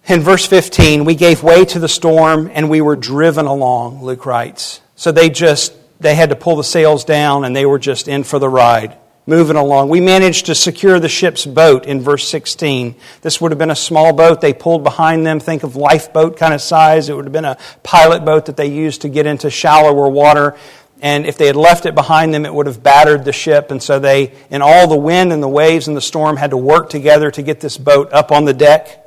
In 0.08 0.22
verse 0.22 0.46
15, 0.46 1.04
we 1.04 1.15
gave 1.15 1.44
way 1.44 1.65
to 1.65 1.80
the 1.80 1.89
storm 1.89 2.50
and 2.54 2.70
we 2.70 2.80
were 2.80 2.96
driven 2.96 3.48
along, 3.48 4.02
Luke 4.02 4.26
writes. 4.26 4.80
So 4.96 5.12
they 5.12 5.30
just 5.30 5.74
they 6.02 6.16
had 6.16 6.30
to 6.30 6.36
pull 6.36 6.56
the 6.56 6.64
sails 6.64 7.06
down 7.06 7.46
and 7.46 7.56
they 7.56 7.66
were 7.66 7.80
just 7.80 8.08
in 8.08 8.24
for 8.24 8.40
the 8.40 8.50
ride, 8.50 8.98
moving 9.26 9.56
along. 9.56 9.90
We 9.90 10.02
managed 10.02 10.48
to 10.48 10.56
secure 10.56 11.00
the 11.00 11.08
ship's 11.08 11.46
boat 11.46 11.86
in 11.86 12.02
verse 12.02 12.28
16. 12.28 12.96
This 13.22 13.40
would 13.40 13.52
have 13.52 13.60
been 13.60 13.70
a 13.70 13.76
small 13.76 14.12
boat 14.12 14.42
they 14.42 14.54
pulled 14.54 14.84
behind 14.84 15.26
them. 15.26 15.40
Think 15.40 15.64
of 15.64 15.76
lifeboat 15.76 16.38
kind 16.38 16.54
of 16.54 16.62
size. 16.62 17.08
It 17.08 17.16
would 17.16 17.26
have 17.26 17.34
been 17.34 17.46
a 17.46 17.58
pilot 17.84 18.26
boat 18.26 18.48
that 18.48 18.58
they 18.58 18.68
used 18.68 19.02
to 19.02 19.10
get 19.10 19.26
into 19.28 19.50
shallower 19.50 20.10
water. 20.10 20.58
And 21.04 21.26
if 21.26 21.38
they 21.38 21.48
had 21.48 21.56
left 21.56 21.86
it 21.86 21.96
behind 21.96 22.34
them, 22.34 22.46
it 22.46 22.54
would 22.54 22.68
have 22.68 22.84
battered 22.84 23.24
the 23.24 23.34
ship. 23.34 23.72
And 23.72 23.82
so 23.82 24.00
they, 24.00 24.34
in 24.50 24.62
all 24.62 24.88
the 24.88 24.98
wind 24.98 25.32
and 25.32 25.42
the 25.42 25.48
waves 25.48 25.88
and 25.88 25.98
the 25.98 26.02
storm, 26.02 26.38
had 26.38 26.52
to 26.52 26.58
work 26.58 26.90
together 26.90 27.32
to 27.32 27.42
get 27.42 27.60
this 27.60 27.78
boat 27.78 28.12
up 28.14 28.32
on 28.32 28.46
the 28.46 28.54
deck. 28.54 28.98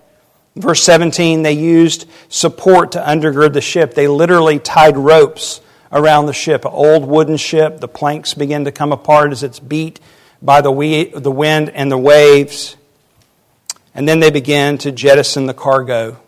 Verse 0.56 0.82
17, 0.84 1.42
they 1.42 1.52
used 1.52 2.08
support 2.28 2.92
to 2.92 3.00
undergird 3.00 3.52
the 3.52 3.60
ship. 3.60 3.94
They 3.94 4.06
literally 4.06 4.60
tied 4.60 4.96
ropes 4.96 5.60
around 5.94 6.26
the 6.26 6.32
ship. 6.32 6.64
An 6.64 6.72
old 6.72 7.06
wooden 7.06 7.36
ship, 7.36 7.78
the 7.80 7.88
planks 7.88 8.34
begin 8.34 8.64
to 8.64 8.72
come 8.72 8.92
apart 8.92 9.30
as 9.32 9.42
it's 9.42 9.60
beat 9.60 10.00
by 10.42 10.60
the, 10.60 10.70
we- 10.70 11.04
the 11.04 11.30
wind 11.30 11.70
and 11.70 11.90
the 11.90 11.96
waves. 11.96 12.76
And 13.94 14.08
then 14.08 14.18
they 14.18 14.30
begin 14.30 14.76
to 14.78 14.90
jettison 14.90 15.46
the 15.46 15.54
cargo. 15.54 16.18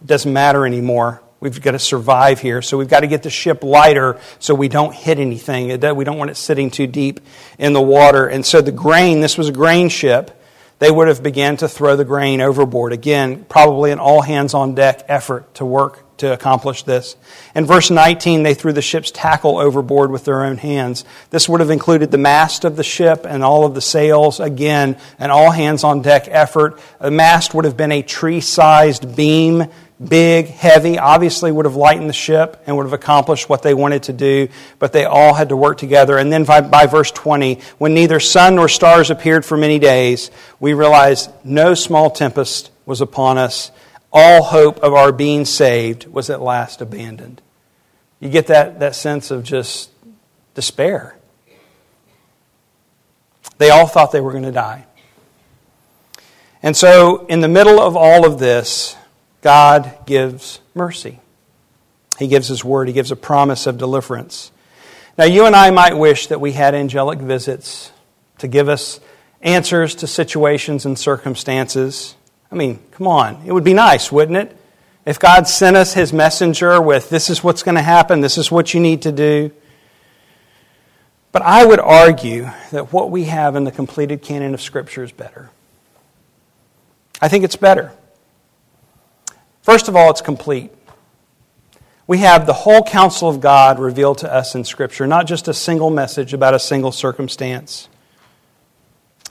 It 0.00 0.06
doesn't 0.06 0.32
matter 0.32 0.66
anymore. 0.66 1.22
We've 1.38 1.60
got 1.60 1.72
to 1.72 1.78
survive 1.78 2.40
here. 2.40 2.62
So 2.62 2.76
we've 2.76 2.88
got 2.88 3.00
to 3.00 3.06
get 3.06 3.22
the 3.22 3.30
ship 3.30 3.62
lighter 3.62 4.18
so 4.40 4.54
we 4.54 4.68
don't 4.68 4.94
hit 4.94 5.18
anything. 5.18 5.68
We 5.68 6.04
don't 6.04 6.18
want 6.18 6.30
it 6.30 6.36
sitting 6.36 6.70
too 6.70 6.86
deep 6.86 7.20
in 7.58 7.74
the 7.74 7.82
water. 7.82 8.26
And 8.26 8.44
so 8.44 8.60
the 8.60 8.72
grain, 8.72 9.20
this 9.20 9.38
was 9.38 9.48
a 9.48 9.52
grain 9.52 9.88
ship, 9.88 10.40
they 10.80 10.90
would 10.90 11.06
have 11.06 11.22
began 11.22 11.56
to 11.58 11.68
throw 11.68 11.96
the 11.96 12.04
grain 12.04 12.40
overboard. 12.40 12.92
Again, 12.92 13.44
probably 13.44 13.92
an 13.92 14.00
all 14.00 14.20
hands 14.20 14.54
on 14.54 14.74
deck 14.74 15.04
effort 15.06 15.54
to 15.56 15.64
work 15.64 16.03
to 16.18 16.32
accomplish 16.32 16.84
this. 16.84 17.16
In 17.54 17.66
verse 17.66 17.90
19, 17.90 18.42
they 18.42 18.54
threw 18.54 18.72
the 18.72 18.82
ship's 18.82 19.10
tackle 19.10 19.58
overboard 19.58 20.10
with 20.10 20.24
their 20.24 20.44
own 20.44 20.56
hands. 20.56 21.04
This 21.30 21.48
would 21.48 21.60
have 21.60 21.70
included 21.70 22.10
the 22.10 22.18
mast 22.18 22.64
of 22.64 22.76
the 22.76 22.84
ship 22.84 23.26
and 23.26 23.42
all 23.42 23.64
of 23.64 23.74
the 23.74 23.80
sails. 23.80 24.40
Again, 24.40 24.96
an 25.18 25.30
all 25.30 25.50
hands 25.50 25.84
on 25.84 26.02
deck 26.02 26.28
effort. 26.28 26.80
The 27.00 27.10
mast 27.10 27.54
would 27.54 27.64
have 27.64 27.76
been 27.76 27.92
a 27.92 28.02
tree 28.02 28.40
sized 28.40 29.16
beam, 29.16 29.64
big, 30.02 30.46
heavy, 30.46 30.98
obviously 30.98 31.50
would 31.52 31.64
have 31.64 31.76
lightened 31.76 32.08
the 32.08 32.14
ship 32.14 32.62
and 32.66 32.76
would 32.76 32.84
have 32.84 32.92
accomplished 32.92 33.48
what 33.48 33.62
they 33.62 33.74
wanted 33.74 34.04
to 34.04 34.12
do, 34.12 34.48
but 34.78 34.92
they 34.92 35.04
all 35.04 35.34
had 35.34 35.48
to 35.50 35.56
work 35.56 35.78
together. 35.78 36.18
And 36.18 36.32
then 36.32 36.44
by, 36.44 36.60
by 36.60 36.86
verse 36.86 37.10
20, 37.10 37.60
when 37.78 37.94
neither 37.94 38.20
sun 38.20 38.56
nor 38.56 38.68
stars 38.68 39.10
appeared 39.10 39.44
for 39.44 39.56
many 39.56 39.78
days, 39.78 40.30
we 40.60 40.74
realized 40.74 41.30
no 41.44 41.74
small 41.74 42.10
tempest 42.10 42.70
was 42.86 43.00
upon 43.00 43.38
us 43.38 43.70
all 44.14 44.44
hope 44.44 44.78
of 44.78 44.94
our 44.94 45.10
being 45.10 45.44
saved 45.44 46.06
was 46.06 46.30
at 46.30 46.40
last 46.40 46.80
abandoned. 46.80 47.42
You 48.20 48.30
get 48.30 48.46
that, 48.46 48.78
that 48.78 48.94
sense 48.94 49.32
of 49.32 49.42
just 49.42 49.90
despair. 50.54 51.18
They 53.58 53.70
all 53.70 53.88
thought 53.88 54.12
they 54.12 54.20
were 54.20 54.30
going 54.30 54.44
to 54.44 54.52
die. 54.52 54.86
And 56.62 56.76
so, 56.76 57.26
in 57.26 57.40
the 57.40 57.48
middle 57.48 57.78
of 57.80 57.96
all 57.96 58.24
of 58.24 58.38
this, 58.38 58.96
God 59.42 60.06
gives 60.06 60.60
mercy. 60.74 61.20
He 62.18 62.28
gives 62.28 62.48
His 62.48 62.64
word, 62.64 62.88
He 62.88 62.94
gives 62.94 63.10
a 63.10 63.16
promise 63.16 63.66
of 63.66 63.76
deliverance. 63.76 64.50
Now, 65.18 65.24
you 65.24 65.44
and 65.46 65.54
I 65.54 65.70
might 65.70 65.96
wish 65.96 66.28
that 66.28 66.40
we 66.40 66.52
had 66.52 66.74
angelic 66.74 67.18
visits 67.18 67.92
to 68.38 68.48
give 68.48 68.68
us 68.68 69.00
answers 69.42 69.94
to 69.96 70.06
situations 70.06 70.86
and 70.86 70.98
circumstances. 70.98 72.16
I 72.54 72.56
mean, 72.56 72.78
come 72.92 73.08
on. 73.08 73.42
It 73.44 73.50
would 73.50 73.64
be 73.64 73.74
nice, 73.74 74.12
wouldn't 74.12 74.36
it? 74.36 74.56
If 75.04 75.18
God 75.18 75.48
sent 75.48 75.76
us 75.76 75.92
his 75.92 76.12
messenger 76.12 76.80
with, 76.80 77.10
this 77.10 77.28
is 77.28 77.42
what's 77.42 77.64
going 77.64 77.74
to 77.74 77.82
happen, 77.82 78.20
this 78.20 78.38
is 78.38 78.48
what 78.48 78.72
you 78.72 78.78
need 78.78 79.02
to 79.02 79.10
do. 79.10 79.50
But 81.32 81.42
I 81.42 81.66
would 81.66 81.80
argue 81.80 82.48
that 82.70 82.92
what 82.92 83.10
we 83.10 83.24
have 83.24 83.56
in 83.56 83.64
the 83.64 83.72
completed 83.72 84.22
canon 84.22 84.54
of 84.54 84.60
Scripture 84.62 85.02
is 85.02 85.10
better. 85.10 85.50
I 87.20 87.26
think 87.26 87.42
it's 87.42 87.56
better. 87.56 87.90
First 89.62 89.88
of 89.88 89.96
all, 89.96 90.12
it's 90.12 90.20
complete. 90.20 90.70
We 92.06 92.18
have 92.18 92.46
the 92.46 92.52
whole 92.52 92.84
counsel 92.84 93.28
of 93.28 93.40
God 93.40 93.80
revealed 93.80 94.18
to 94.18 94.32
us 94.32 94.54
in 94.54 94.62
Scripture, 94.62 95.08
not 95.08 95.26
just 95.26 95.48
a 95.48 95.54
single 95.54 95.90
message 95.90 96.32
about 96.32 96.54
a 96.54 96.60
single 96.60 96.92
circumstance. 96.92 97.88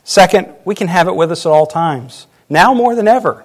Second, 0.03 0.53
we 0.65 0.75
can 0.75 0.89
have 0.89 1.07
it 1.07 1.15
with 1.15 1.31
us 1.31 1.45
at 1.45 1.49
all 1.49 1.65
times. 1.65 2.27
Now 2.53 2.75
more 2.75 2.93
than 2.93 3.07
ever, 3.07 3.43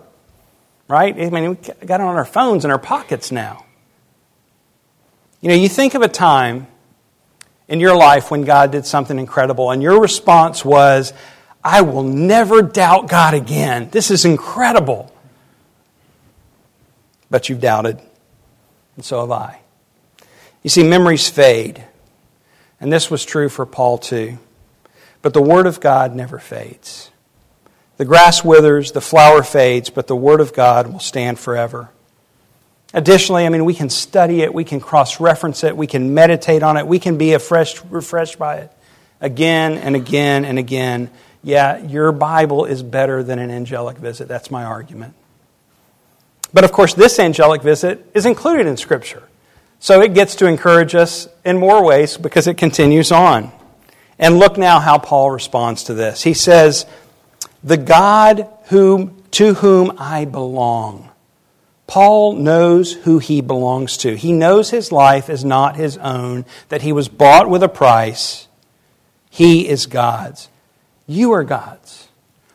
right? 0.86 1.18
I 1.18 1.30
mean, 1.30 1.48
we 1.48 1.86
got 1.86 2.00
it 2.00 2.04
on 2.04 2.16
our 2.16 2.26
phones 2.26 2.66
in 2.66 2.70
our 2.70 2.78
pockets 2.78 3.32
now. 3.32 3.64
You 5.40 5.48
know, 5.48 5.54
you 5.54 5.70
think 5.70 5.94
of 5.94 6.02
a 6.02 6.08
time 6.08 6.66
in 7.68 7.80
your 7.80 7.96
life 7.96 8.30
when 8.30 8.44
God 8.44 8.70
did 8.70 8.84
something 8.84 9.18
incredible, 9.18 9.70
and 9.70 9.82
your 9.82 9.98
response 9.98 10.62
was, 10.62 11.14
I 11.64 11.80
will 11.80 12.02
never 12.02 12.60
doubt 12.60 13.08
God 13.08 13.32
again. 13.32 13.88
This 13.90 14.10
is 14.10 14.26
incredible. 14.26 15.10
But 17.30 17.48
you've 17.48 17.62
doubted, 17.62 17.98
and 18.96 19.04
so 19.06 19.20
have 19.20 19.30
I. 19.30 19.60
You 20.62 20.68
see, 20.68 20.82
memories 20.82 21.30
fade, 21.30 21.82
and 22.78 22.92
this 22.92 23.10
was 23.10 23.24
true 23.24 23.48
for 23.48 23.64
Paul 23.64 23.96
too. 23.96 24.36
But 25.22 25.32
the 25.32 25.42
Word 25.42 25.66
of 25.66 25.80
God 25.80 26.14
never 26.14 26.38
fades. 26.38 27.10
The 27.98 28.04
grass 28.04 28.42
withers, 28.42 28.92
the 28.92 29.00
flower 29.00 29.42
fades, 29.42 29.90
but 29.90 30.06
the 30.06 30.16
Word 30.16 30.40
of 30.40 30.54
God 30.54 30.86
will 30.92 31.00
stand 31.00 31.38
forever. 31.38 31.90
Additionally, 32.94 33.44
I 33.44 33.50
mean, 33.50 33.64
we 33.64 33.74
can 33.74 33.90
study 33.90 34.40
it, 34.40 34.54
we 34.54 34.64
can 34.64 34.80
cross 34.80 35.20
reference 35.20 35.62
it, 35.62 35.76
we 35.76 35.86
can 35.86 36.14
meditate 36.14 36.62
on 36.62 36.76
it, 36.78 36.86
we 36.86 36.98
can 36.98 37.18
be 37.18 37.32
refreshed, 37.34 37.82
refreshed 37.90 38.38
by 38.38 38.58
it 38.58 38.72
again 39.20 39.74
and 39.74 39.96
again 39.96 40.44
and 40.44 40.58
again. 40.58 41.10
Yeah, 41.42 41.78
your 41.78 42.12
Bible 42.12 42.64
is 42.64 42.82
better 42.82 43.22
than 43.22 43.38
an 43.38 43.50
angelic 43.50 43.98
visit. 43.98 44.28
That's 44.28 44.50
my 44.50 44.64
argument. 44.64 45.14
But 46.52 46.64
of 46.64 46.72
course, 46.72 46.94
this 46.94 47.18
angelic 47.18 47.62
visit 47.62 48.10
is 48.14 48.26
included 48.26 48.66
in 48.66 48.76
Scripture. 48.76 49.22
So 49.80 50.00
it 50.00 50.14
gets 50.14 50.36
to 50.36 50.46
encourage 50.46 50.94
us 50.94 51.28
in 51.44 51.58
more 51.58 51.84
ways 51.84 52.16
because 52.16 52.46
it 52.46 52.54
continues 52.54 53.12
on. 53.12 53.52
And 54.18 54.38
look 54.38 54.56
now 54.56 54.80
how 54.80 54.98
Paul 54.98 55.30
responds 55.30 55.84
to 55.84 55.94
this. 55.94 56.22
He 56.22 56.34
says, 56.34 56.86
the 57.62 57.76
God 57.76 58.48
whom, 58.66 59.22
to 59.32 59.54
whom 59.54 59.92
I 59.98 60.24
belong. 60.24 61.08
Paul 61.86 62.34
knows 62.34 62.92
who 62.92 63.18
he 63.18 63.40
belongs 63.40 63.96
to. 63.98 64.14
He 64.14 64.32
knows 64.32 64.70
his 64.70 64.92
life 64.92 65.30
is 65.30 65.44
not 65.44 65.76
his 65.76 65.96
own, 65.96 66.44
that 66.68 66.82
he 66.82 66.92
was 66.92 67.08
bought 67.08 67.48
with 67.48 67.62
a 67.62 67.68
price. 67.68 68.46
He 69.30 69.66
is 69.68 69.86
God's. 69.86 70.48
You 71.06 71.32
are 71.32 71.44
God's. 71.44 72.08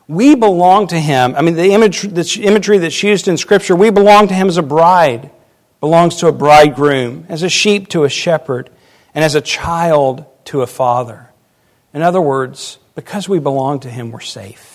We 0.07 0.35
belong 0.35 0.87
to 0.87 0.99
him. 0.99 1.33
I 1.35 1.41
mean, 1.41 1.55
the, 1.55 1.71
image, 1.71 2.01
the 2.01 2.41
imagery 2.43 2.77
that's 2.77 3.01
used 3.01 3.27
in 3.27 3.37
Scripture, 3.37 3.75
we 3.75 3.89
belong 3.89 4.27
to 4.27 4.33
him 4.33 4.47
as 4.47 4.57
a 4.57 4.63
bride, 4.63 5.31
belongs 5.79 6.17
to 6.17 6.27
a 6.27 6.31
bridegroom, 6.31 7.25
as 7.29 7.41
a 7.41 7.49
sheep 7.49 7.89
to 7.89 8.03
a 8.03 8.09
shepherd, 8.09 8.69
and 9.15 9.23
as 9.23 9.33
a 9.33 9.41
child 9.41 10.25
to 10.45 10.61
a 10.61 10.67
father. 10.67 11.29
In 11.93 12.01
other 12.01 12.21
words, 12.21 12.77
because 12.95 13.27
we 13.27 13.39
belong 13.39 13.79
to 13.81 13.89
him, 13.89 14.11
we're 14.11 14.19
safe. 14.19 14.72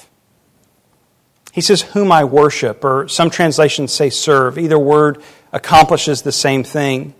He 1.58 1.62
says, 1.62 1.82
Whom 1.82 2.12
I 2.12 2.22
worship, 2.22 2.84
or 2.84 3.08
some 3.08 3.30
translations 3.30 3.92
say 3.92 4.10
serve. 4.10 4.58
Either 4.58 4.78
word 4.78 5.20
accomplishes 5.52 6.22
the 6.22 6.30
same 6.30 6.62
thing. 6.62 7.14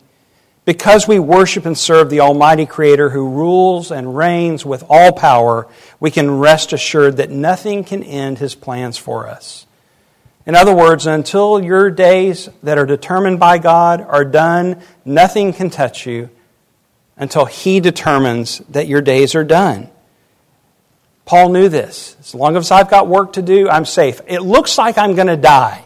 Because 0.65 1.09
we 1.09 1.19
worship 1.19 1.67
and 1.67 1.77
serve 1.77 2.09
the 2.09 2.21
Almighty 2.21 2.65
Creator 2.65 3.11
who 3.11 3.31
rules 3.31 3.91
and 3.91 4.17
reigns 4.17 4.65
with 4.65 4.85
all 4.89 5.11
power, 5.11 5.67
we 5.99 6.13
can 6.13 6.39
rest 6.39 6.73
assured 6.73 7.17
that 7.17 7.31
nothing 7.31 7.83
can 7.83 8.05
end 8.05 8.39
His 8.39 8.55
plans 8.55 8.97
for 8.97 9.27
us. 9.27 9.67
In 10.47 10.55
other 10.55 10.73
words, 10.73 11.09
until 11.09 11.61
your 11.61 11.91
days 11.91 12.49
that 12.63 12.79
are 12.79 12.87
determined 12.87 13.41
by 13.41 13.59
God 13.59 14.01
are 14.03 14.25
done, 14.25 14.81
nothing 15.05 15.53
can 15.53 15.69
touch 15.69 16.07
you 16.07 16.31
until 17.17 17.45
He 17.45 17.81
determines 17.81 18.59
that 18.69 18.87
your 18.87 19.01
days 19.03 19.35
are 19.35 19.43
done. 19.43 19.91
Paul 21.29 21.51
knew 21.51 21.69
this. 21.69 22.17
As 22.21 22.35
long 22.35 22.57
as 22.57 22.71
I've 22.71 22.89
got 22.89 23.07
work 23.07 23.35
to 23.35 23.43
do, 23.43 23.69
I'm 23.69 23.85
safe. 23.85 24.23
It 24.27 24.41
looks 24.41 24.79
like 24.79 24.97
I'm 24.97 25.15
going 25.15 25.27
to 25.27 25.37
die. 25.37 25.85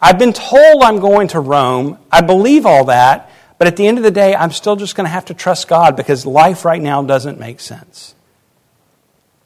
I've 0.00 0.20
been 0.20 0.32
told 0.32 0.84
I'm 0.84 1.00
going 1.00 1.26
to 1.28 1.40
Rome. 1.40 1.98
I 2.12 2.20
believe 2.20 2.64
all 2.64 2.84
that. 2.84 3.28
But 3.58 3.66
at 3.66 3.74
the 3.74 3.88
end 3.88 3.98
of 3.98 4.04
the 4.04 4.12
day, 4.12 4.36
I'm 4.36 4.52
still 4.52 4.76
just 4.76 4.94
going 4.94 5.06
to 5.06 5.10
have 5.10 5.24
to 5.24 5.34
trust 5.34 5.66
God 5.66 5.96
because 5.96 6.24
life 6.24 6.64
right 6.64 6.80
now 6.80 7.02
doesn't 7.02 7.40
make 7.40 7.58
sense. 7.58 8.14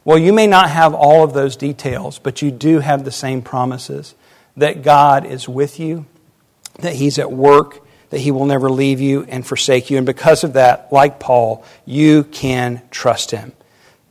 Well, 0.04 0.18
you 0.18 0.34
may 0.34 0.46
not 0.46 0.68
have 0.68 0.92
all 0.92 1.24
of 1.24 1.32
those 1.32 1.56
details, 1.56 2.18
but 2.18 2.42
you 2.42 2.50
do 2.50 2.80
have 2.80 3.06
the 3.06 3.10
same 3.10 3.40
promises 3.40 4.14
that 4.58 4.82
God 4.82 5.24
is 5.24 5.48
with 5.48 5.80
you, 5.80 6.04
that 6.80 6.96
He's 6.96 7.18
at 7.18 7.32
work, 7.32 7.80
that 8.10 8.18
He 8.20 8.32
will 8.32 8.44
never 8.44 8.68
leave 8.70 9.00
you 9.00 9.22
and 9.22 9.46
forsake 9.46 9.88
you. 9.88 9.96
And 9.96 10.04
because 10.04 10.44
of 10.44 10.52
that, 10.52 10.92
like 10.92 11.18
Paul, 11.18 11.64
you 11.86 12.24
can 12.24 12.82
trust 12.90 13.30
Him. 13.30 13.52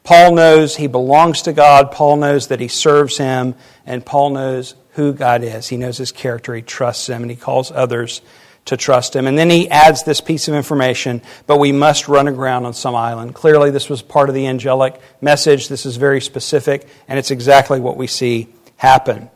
Paul 0.04 0.34
knows 0.34 0.76
he 0.76 0.88
belongs 0.88 1.44
to 1.44 1.54
God. 1.54 1.92
Paul 1.92 2.18
knows 2.18 2.48
that 2.48 2.60
he 2.60 2.68
serves 2.68 3.18
him. 3.18 3.56
And 3.86 4.06
Paul 4.06 4.32
knows 4.32 4.76
who 4.92 5.14
God 5.14 5.44
is. 5.44 5.68
He 5.68 5.78
knows 5.78 5.98
his 5.98 6.12
character. 6.12 6.54
He 6.56 6.62
trusts 6.62 7.08
him. 7.08 7.22
And 7.22 7.32
he 7.32 7.38
calls 7.38 7.72
others 7.72 8.22
to 8.66 8.78
trust 8.78 9.16
him. 9.16 9.28
And 9.28 9.38
then 9.38 9.50
he 9.50 9.70
adds 9.70 10.04
this 10.04 10.22
piece 10.22 10.48
of 10.48 10.54
information, 10.54 11.22
but 11.48 11.58
we 11.58 11.72
must 11.72 12.08
run 12.08 12.28
aground 12.28 12.66
on 12.66 12.74
some 12.74 12.96
island. 12.96 13.34
Clearly, 13.34 13.72
this 13.72 13.90
was 13.90 14.02
part 14.02 14.30
of 14.30 14.36
the 14.36 14.48
angelic 14.48 15.00
message. 15.20 15.68
This 15.68 15.86
is 15.86 15.98
very 15.98 16.22
specific, 16.22 16.88
and 17.08 17.18
it's 17.18 17.32
exactly 17.32 17.80
what 17.80 17.98
we 17.98 18.08
see 18.08 18.50
happen. 18.78 19.30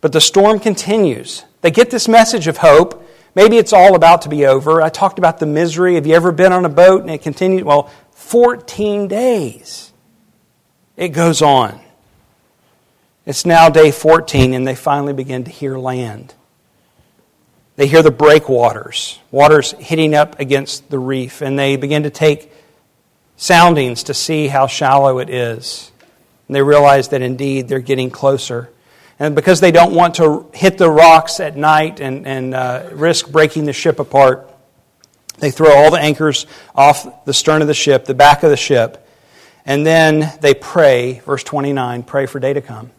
But 0.00 0.12
the 0.12 0.20
storm 0.20 0.60
continues. 0.60 1.44
They 1.60 1.70
get 1.70 1.90
this 1.90 2.08
message 2.08 2.46
of 2.46 2.56
hope. 2.56 3.06
Maybe 3.34 3.58
it's 3.58 3.72
all 3.72 3.94
about 3.94 4.22
to 4.22 4.28
be 4.28 4.46
over. 4.46 4.80
I 4.80 4.88
talked 4.88 5.18
about 5.18 5.38
the 5.38 5.46
misery. 5.46 5.94
Have 5.94 6.06
you 6.06 6.14
ever 6.14 6.32
been 6.32 6.52
on 6.52 6.64
a 6.64 6.70
boat 6.70 7.02
and 7.02 7.10
it 7.10 7.22
continued? 7.22 7.64
Well, 7.64 7.90
14 8.12 9.08
days 9.08 9.89
it 11.00 11.08
goes 11.08 11.40
on. 11.40 11.80
It's 13.24 13.46
now 13.46 13.70
day 13.70 13.90
14, 13.90 14.52
and 14.52 14.66
they 14.66 14.74
finally 14.74 15.14
begin 15.14 15.44
to 15.44 15.50
hear 15.50 15.78
land. 15.78 16.34
They 17.76 17.86
hear 17.86 18.02
the 18.02 18.10
breakwaters, 18.10 19.18
waters 19.30 19.72
hitting 19.72 20.14
up 20.14 20.38
against 20.38 20.90
the 20.90 20.98
reef, 20.98 21.40
and 21.40 21.58
they 21.58 21.76
begin 21.76 22.02
to 22.02 22.10
take 22.10 22.52
soundings 23.38 24.02
to 24.04 24.14
see 24.14 24.46
how 24.46 24.66
shallow 24.66 25.20
it 25.20 25.30
is. 25.30 25.90
And 26.46 26.54
they 26.54 26.62
realize 26.62 27.08
that 27.08 27.22
indeed 27.22 27.66
they're 27.66 27.78
getting 27.78 28.10
closer. 28.10 28.68
And 29.18 29.34
because 29.34 29.60
they 29.60 29.72
don't 29.72 29.94
want 29.94 30.16
to 30.16 30.50
hit 30.52 30.76
the 30.76 30.90
rocks 30.90 31.40
at 31.40 31.56
night 31.56 32.00
and, 32.00 32.26
and 32.26 32.54
uh, 32.54 32.90
risk 32.92 33.32
breaking 33.32 33.64
the 33.64 33.72
ship 33.72 34.00
apart, 34.00 34.50
they 35.38 35.50
throw 35.50 35.74
all 35.74 35.90
the 35.90 35.98
anchors 35.98 36.46
off 36.74 37.24
the 37.24 37.32
stern 37.32 37.62
of 37.62 37.68
the 37.68 37.74
ship, 37.74 38.04
the 38.04 38.12
back 38.12 38.42
of 38.42 38.50
the 38.50 38.56
ship, 38.58 39.06
and 39.70 39.86
then 39.86 40.32
they 40.40 40.52
pray, 40.52 41.20
verse 41.20 41.44
29, 41.44 42.02
pray 42.02 42.26
for 42.26 42.40
day 42.40 42.52
to 42.52 42.60
come. 42.60 42.90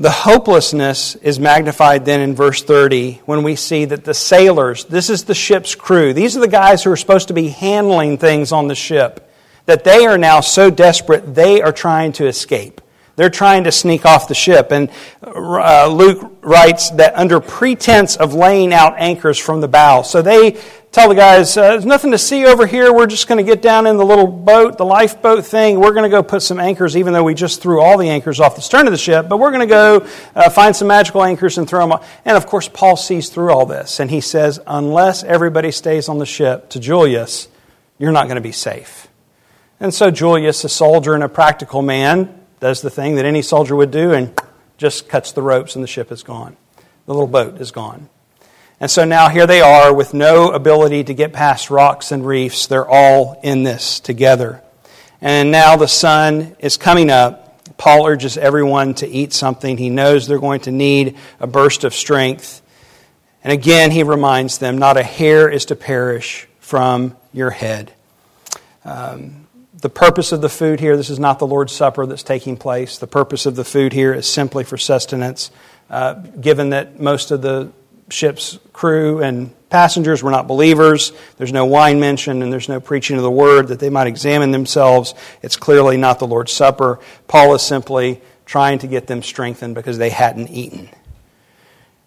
The 0.00 0.10
hopelessness 0.10 1.14
is 1.14 1.38
magnified 1.38 2.04
then 2.04 2.20
in 2.20 2.34
verse 2.34 2.64
30 2.64 3.20
when 3.24 3.44
we 3.44 3.54
see 3.54 3.84
that 3.84 4.02
the 4.02 4.14
sailors, 4.14 4.86
this 4.86 5.08
is 5.08 5.26
the 5.26 5.34
ship's 5.34 5.76
crew, 5.76 6.12
these 6.12 6.36
are 6.36 6.40
the 6.40 6.48
guys 6.48 6.82
who 6.82 6.90
are 6.90 6.96
supposed 6.96 7.28
to 7.28 7.34
be 7.34 7.50
handling 7.50 8.18
things 8.18 8.50
on 8.50 8.66
the 8.66 8.74
ship, 8.74 9.32
that 9.66 9.84
they 9.84 10.06
are 10.06 10.18
now 10.18 10.40
so 10.40 10.70
desperate 10.72 11.36
they 11.36 11.62
are 11.62 11.70
trying 11.70 12.10
to 12.14 12.26
escape. 12.26 12.80
They're 13.20 13.28
trying 13.28 13.64
to 13.64 13.70
sneak 13.70 14.06
off 14.06 14.28
the 14.28 14.34
ship. 14.34 14.72
And 14.72 14.88
uh, 15.22 15.88
Luke 15.88 16.38
writes 16.40 16.88
that 16.92 17.14
under 17.16 17.38
pretense 17.38 18.16
of 18.16 18.32
laying 18.32 18.72
out 18.72 18.94
anchors 18.96 19.38
from 19.38 19.60
the 19.60 19.68
bow. 19.68 20.00
So 20.00 20.22
they 20.22 20.58
tell 20.90 21.10
the 21.10 21.14
guys, 21.14 21.54
uh, 21.54 21.72
there's 21.72 21.84
nothing 21.84 22.12
to 22.12 22.18
see 22.18 22.46
over 22.46 22.66
here. 22.66 22.94
We're 22.94 23.06
just 23.06 23.28
going 23.28 23.36
to 23.36 23.44
get 23.44 23.60
down 23.60 23.86
in 23.86 23.98
the 23.98 24.06
little 24.06 24.26
boat, 24.26 24.78
the 24.78 24.86
lifeboat 24.86 25.44
thing. 25.44 25.78
We're 25.78 25.92
going 25.92 26.04
to 26.04 26.08
go 26.08 26.22
put 26.22 26.40
some 26.40 26.58
anchors, 26.58 26.96
even 26.96 27.12
though 27.12 27.22
we 27.22 27.34
just 27.34 27.60
threw 27.60 27.82
all 27.82 27.98
the 27.98 28.08
anchors 28.08 28.40
off 28.40 28.56
the 28.56 28.62
stern 28.62 28.86
of 28.86 28.92
the 28.92 28.96
ship. 28.96 29.28
But 29.28 29.36
we're 29.36 29.50
going 29.50 29.68
to 29.68 29.74
go 29.74 30.06
uh, 30.34 30.48
find 30.48 30.74
some 30.74 30.88
magical 30.88 31.22
anchors 31.22 31.58
and 31.58 31.68
throw 31.68 31.80
them 31.80 31.92
off. 31.92 32.10
And 32.24 32.38
of 32.38 32.46
course, 32.46 32.70
Paul 32.72 32.96
sees 32.96 33.28
through 33.28 33.52
all 33.52 33.66
this. 33.66 34.00
And 34.00 34.10
he 34.10 34.22
says, 34.22 34.60
unless 34.66 35.24
everybody 35.24 35.72
stays 35.72 36.08
on 36.08 36.16
the 36.16 36.24
ship 36.24 36.70
to 36.70 36.80
Julius, 36.80 37.48
you're 37.98 38.12
not 38.12 38.28
going 38.28 38.36
to 38.36 38.40
be 38.40 38.52
safe. 38.52 39.08
And 39.78 39.92
so 39.92 40.10
Julius, 40.10 40.64
a 40.64 40.70
soldier 40.70 41.12
and 41.12 41.22
a 41.22 41.28
practical 41.28 41.82
man, 41.82 42.39
does 42.60 42.82
the 42.82 42.90
thing 42.90 43.16
that 43.16 43.24
any 43.24 43.42
soldier 43.42 43.74
would 43.74 43.90
do 43.90 44.12
and 44.12 44.38
just 44.76 45.08
cuts 45.08 45.32
the 45.32 45.42
ropes 45.42 45.74
and 45.74 45.82
the 45.82 45.88
ship 45.88 46.12
is 46.12 46.22
gone. 46.22 46.56
The 47.06 47.12
little 47.12 47.26
boat 47.26 47.60
is 47.60 47.70
gone. 47.70 48.08
And 48.78 48.90
so 48.90 49.04
now 49.04 49.28
here 49.28 49.46
they 49.46 49.60
are 49.60 49.92
with 49.92 50.14
no 50.14 50.52
ability 50.52 51.04
to 51.04 51.14
get 51.14 51.32
past 51.32 51.70
rocks 51.70 52.12
and 52.12 52.26
reefs. 52.26 52.66
They're 52.66 52.88
all 52.88 53.38
in 53.42 53.62
this 53.62 54.00
together. 54.00 54.62
And 55.20 55.50
now 55.50 55.76
the 55.76 55.88
sun 55.88 56.56
is 56.60 56.78
coming 56.78 57.10
up. 57.10 57.76
Paul 57.76 58.06
urges 58.06 58.38
everyone 58.38 58.94
to 58.94 59.08
eat 59.08 59.34
something. 59.34 59.76
He 59.76 59.90
knows 59.90 60.26
they're 60.26 60.38
going 60.38 60.60
to 60.60 60.70
need 60.70 61.18
a 61.40 61.46
burst 61.46 61.84
of 61.84 61.94
strength. 61.94 62.62
And 63.44 63.52
again, 63.52 63.90
he 63.90 64.02
reminds 64.02 64.58
them 64.58 64.78
not 64.78 64.96
a 64.96 65.02
hair 65.02 65.48
is 65.48 65.66
to 65.66 65.76
perish 65.76 66.46
from 66.60 67.16
your 67.32 67.50
head. 67.50 67.92
Um, 68.84 69.46
the 69.80 69.88
purpose 69.88 70.32
of 70.32 70.40
the 70.40 70.48
food 70.48 70.80
here, 70.80 70.96
this 70.96 71.10
is 71.10 71.18
not 71.18 71.38
the 71.38 71.46
Lord's 71.46 71.72
Supper 71.72 72.06
that's 72.06 72.22
taking 72.22 72.56
place. 72.56 72.98
The 72.98 73.06
purpose 73.06 73.46
of 73.46 73.56
the 73.56 73.64
food 73.64 73.92
here 73.92 74.12
is 74.12 74.26
simply 74.26 74.64
for 74.64 74.76
sustenance, 74.76 75.50
uh, 75.88 76.14
given 76.14 76.70
that 76.70 77.00
most 77.00 77.30
of 77.30 77.42
the 77.42 77.72
ship's 78.10 78.58
crew 78.72 79.22
and 79.22 79.54
passengers 79.70 80.22
were 80.22 80.30
not 80.30 80.48
believers. 80.48 81.12
There's 81.36 81.52
no 81.52 81.64
wine 81.64 82.00
mentioned 82.00 82.42
and 82.42 82.52
there's 82.52 82.68
no 82.68 82.80
preaching 82.80 83.16
of 83.16 83.22
the 83.22 83.30
word 83.30 83.68
that 83.68 83.78
they 83.78 83.90
might 83.90 84.08
examine 84.08 84.50
themselves. 84.50 85.14
It's 85.42 85.56
clearly 85.56 85.96
not 85.96 86.18
the 86.18 86.26
Lord's 86.26 86.52
Supper. 86.52 86.98
Paul 87.28 87.54
is 87.54 87.62
simply 87.62 88.20
trying 88.44 88.80
to 88.80 88.88
get 88.88 89.06
them 89.06 89.22
strengthened 89.22 89.74
because 89.74 89.96
they 89.96 90.10
hadn't 90.10 90.48
eaten. 90.48 90.90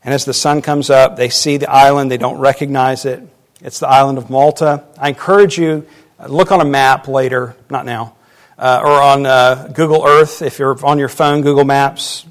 And 0.03 0.13
as 0.13 0.25
the 0.25 0.33
sun 0.33 0.61
comes 0.61 0.89
up, 0.89 1.15
they 1.15 1.29
see 1.29 1.57
the 1.57 1.71
island, 1.71 2.11
they 2.11 2.17
don't 2.17 2.39
recognize 2.39 3.05
it. 3.05 3.21
It's 3.61 3.79
the 3.79 3.87
island 3.87 4.17
of 4.17 4.29
Malta. 4.29 4.83
I 4.99 5.07
encourage 5.09 5.57
you, 5.57 5.87
look 6.27 6.51
on 6.51 6.61
a 6.61 6.65
map 6.65 7.07
later, 7.07 7.55
not 7.69 7.85
now, 7.85 8.15
uh, 8.57 8.81
or 8.83 9.01
on 9.01 9.25
uh, 9.25 9.71
Google 9.73 10.05
Earth, 10.05 10.41
if 10.41 10.59
you're 10.59 10.85
on 10.85 10.99
your 10.99 11.09
phone, 11.09 11.41
Google 11.41 11.65
Maps, 11.65 12.25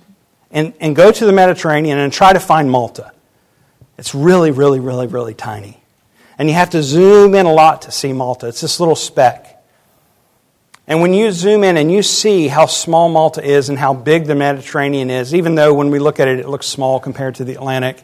and, 0.51 0.75
and 0.81 0.95
go 0.95 1.11
to 1.11 1.27
the 1.27 1.33
Mediterranean 1.33 1.99
and 1.99 2.13
try 2.13 2.33
to 2.33 2.41
find 2.41 2.71
Malta. 2.71 3.13
It's 3.99 4.15
really, 4.15 4.51
really, 4.51 4.81
really, 4.81 5.07
really 5.07 5.35
tiny. 5.35 5.83
And 6.39 6.49
you 6.49 6.55
have 6.55 6.71
to 6.71 6.83
zoom 6.83 7.35
in 7.35 7.47
a 7.47 7.53
lot 7.53 7.83
to 7.83 7.91
see 7.91 8.13
Malta. 8.13 8.49
It's 8.49 8.61
this 8.61 8.81
little 8.81 8.97
speck. 8.97 9.63
And 10.87 11.01
when 11.01 11.15
you 11.15 11.31
zoom 11.31 11.63
in 11.63 11.77
and 11.77 11.93
you 11.93 12.03
see 12.03 12.49
how 12.49 12.67
small 12.67 13.09
Malta 13.09 13.43
is 13.43 13.69
and 13.69 13.79
how 13.79 13.95
big 13.95 14.27
the 14.27 14.35
Mediterranean 14.35 15.11
is, 15.11 15.35
even 15.35 15.55
though 15.55 15.73
when 15.73 15.91
we 15.91 15.99
look 15.99 16.19
at 16.19 16.29
it, 16.29 16.41
it 16.41 16.49
looks 16.49 16.67
small 16.67 16.99
compared 16.99 17.37
to 17.37 17.45
the 17.45 17.55
Atlantic, 17.55 18.03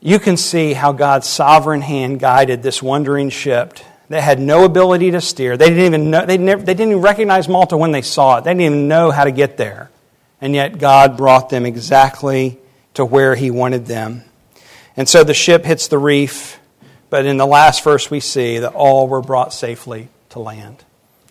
you 0.00 0.18
can 0.18 0.36
see 0.36 0.72
how 0.72 0.92
God's 0.92 1.28
sovereign 1.28 1.82
hand 1.82 2.20
guided 2.20 2.62
this 2.62 2.82
wandering 2.82 3.30
ship 3.30 3.78
that 4.08 4.22
had 4.22 4.38
no 4.38 4.64
ability 4.64 5.12
to 5.12 5.20
steer. 5.20 5.56
They 5.56 5.68
didn't 5.68 5.84
even 5.84 6.10
know, 6.10 6.26
they, 6.26 6.38
never, 6.38 6.62
they 6.62 6.74
didn't 6.74 6.92
even 6.92 7.02
recognize 7.02 7.48
Malta 7.48 7.76
when 7.76 7.92
they 7.92 8.02
saw 8.02 8.38
it. 8.38 8.44
They 8.44 8.50
didn't 8.50 8.60
even 8.62 8.88
know 8.88 9.10
how 9.10 9.24
to 9.24 9.30
get 9.30 9.56
there. 9.56 9.90
And 10.40 10.54
yet 10.54 10.78
God 10.78 11.16
brought 11.16 11.48
them 11.48 11.64
exactly 11.64 12.58
to 12.94 13.04
where 13.04 13.34
he 13.34 13.50
wanted 13.50 13.86
them. 13.86 14.22
And 14.96 15.08
so 15.08 15.24
the 15.24 15.34
ship 15.34 15.64
hits 15.64 15.88
the 15.88 15.98
reef, 15.98 16.60
but 17.10 17.26
in 17.26 17.36
the 17.36 17.46
last 17.46 17.82
verse 17.82 18.10
we 18.10 18.20
see 18.20 18.58
that 18.58 18.74
all 18.74 19.08
were 19.08 19.22
brought 19.22 19.52
safely 19.52 20.08
to 20.30 20.38
land. 20.38 20.84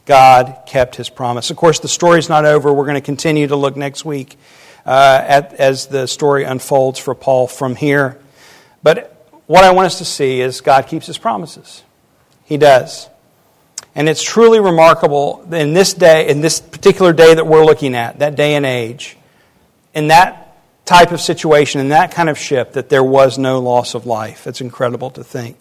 God 0.06 0.64
kept 0.66 0.96
his 0.96 1.10
promise. 1.10 1.50
Of 1.50 1.58
course, 1.58 1.80
the 1.80 1.88
story's 1.88 2.28
not 2.28 2.44
over. 2.44 2.74
We're 2.74 2.86
going 2.86 2.96
to 2.96 3.02
continue 3.02 3.48
to 3.48 3.56
look 3.56 3.78
next 3.78 4.04
week 4.04 4.38
uh, 4.86 5.24
at, 5.26 5.54
as 5.54 5.88
the 5.88 6.08
story 6.08 6.44
unfolds 6.44 7.00
for 7.00 7.16
Paul 7.16 7.48
from 7.48 7.76
here. 7.76 8.20
But 8.82 9.10
what 9.48 9.64
I 9.64 9.72
want 9.72 9.86
us 9.86 10.00
to 10.00 10.06
see 10.06 10.42
is 10.42 10.60
God 10.60 10.88
keeps 10.88 11.08
his 11.08 11.18
promises. 11.18 11.84
He 12.46 12.58
does. 12.58 13.10
And 13.96 14.10
it's 14.10 14.24
truly 14.24 14.60
remarkable 14.60 15.48
in 15.54 15.74
this 15.74 15.94
day, 15.94 16.28
in 16.28 16.42
this 16.42 16.60
particular 16.60 17.14
day 17.14 17.34
that 17.34 17.46
we're 17.46 17.66
looking 17.66 17.96
at, 17.96 18.20
that 18.20 18.36
day 18.36 18.56
and 18.56 18.66
age, 18.66 19.18
in 19.94 20.08
that 20.08 20.58
type 20.86 21.12
of 21.12 21.22
situation, 21.22 21.80
in 21.80 21.90
that 21.90 22.12
kind 22.12 22.30
of 22.30 22.38
ship, 22.38 22.74
that 22.74 22.90
there 22.90 23.04
was 23.04 23.38
no 23.38 23.60
loss 23.60 23.94
of 23.94 24.06
life. 24.06 24.48
It's 24.48 24.62
incredible 24.62 25.12
to 25.12 25.24
think. 25.24 25.58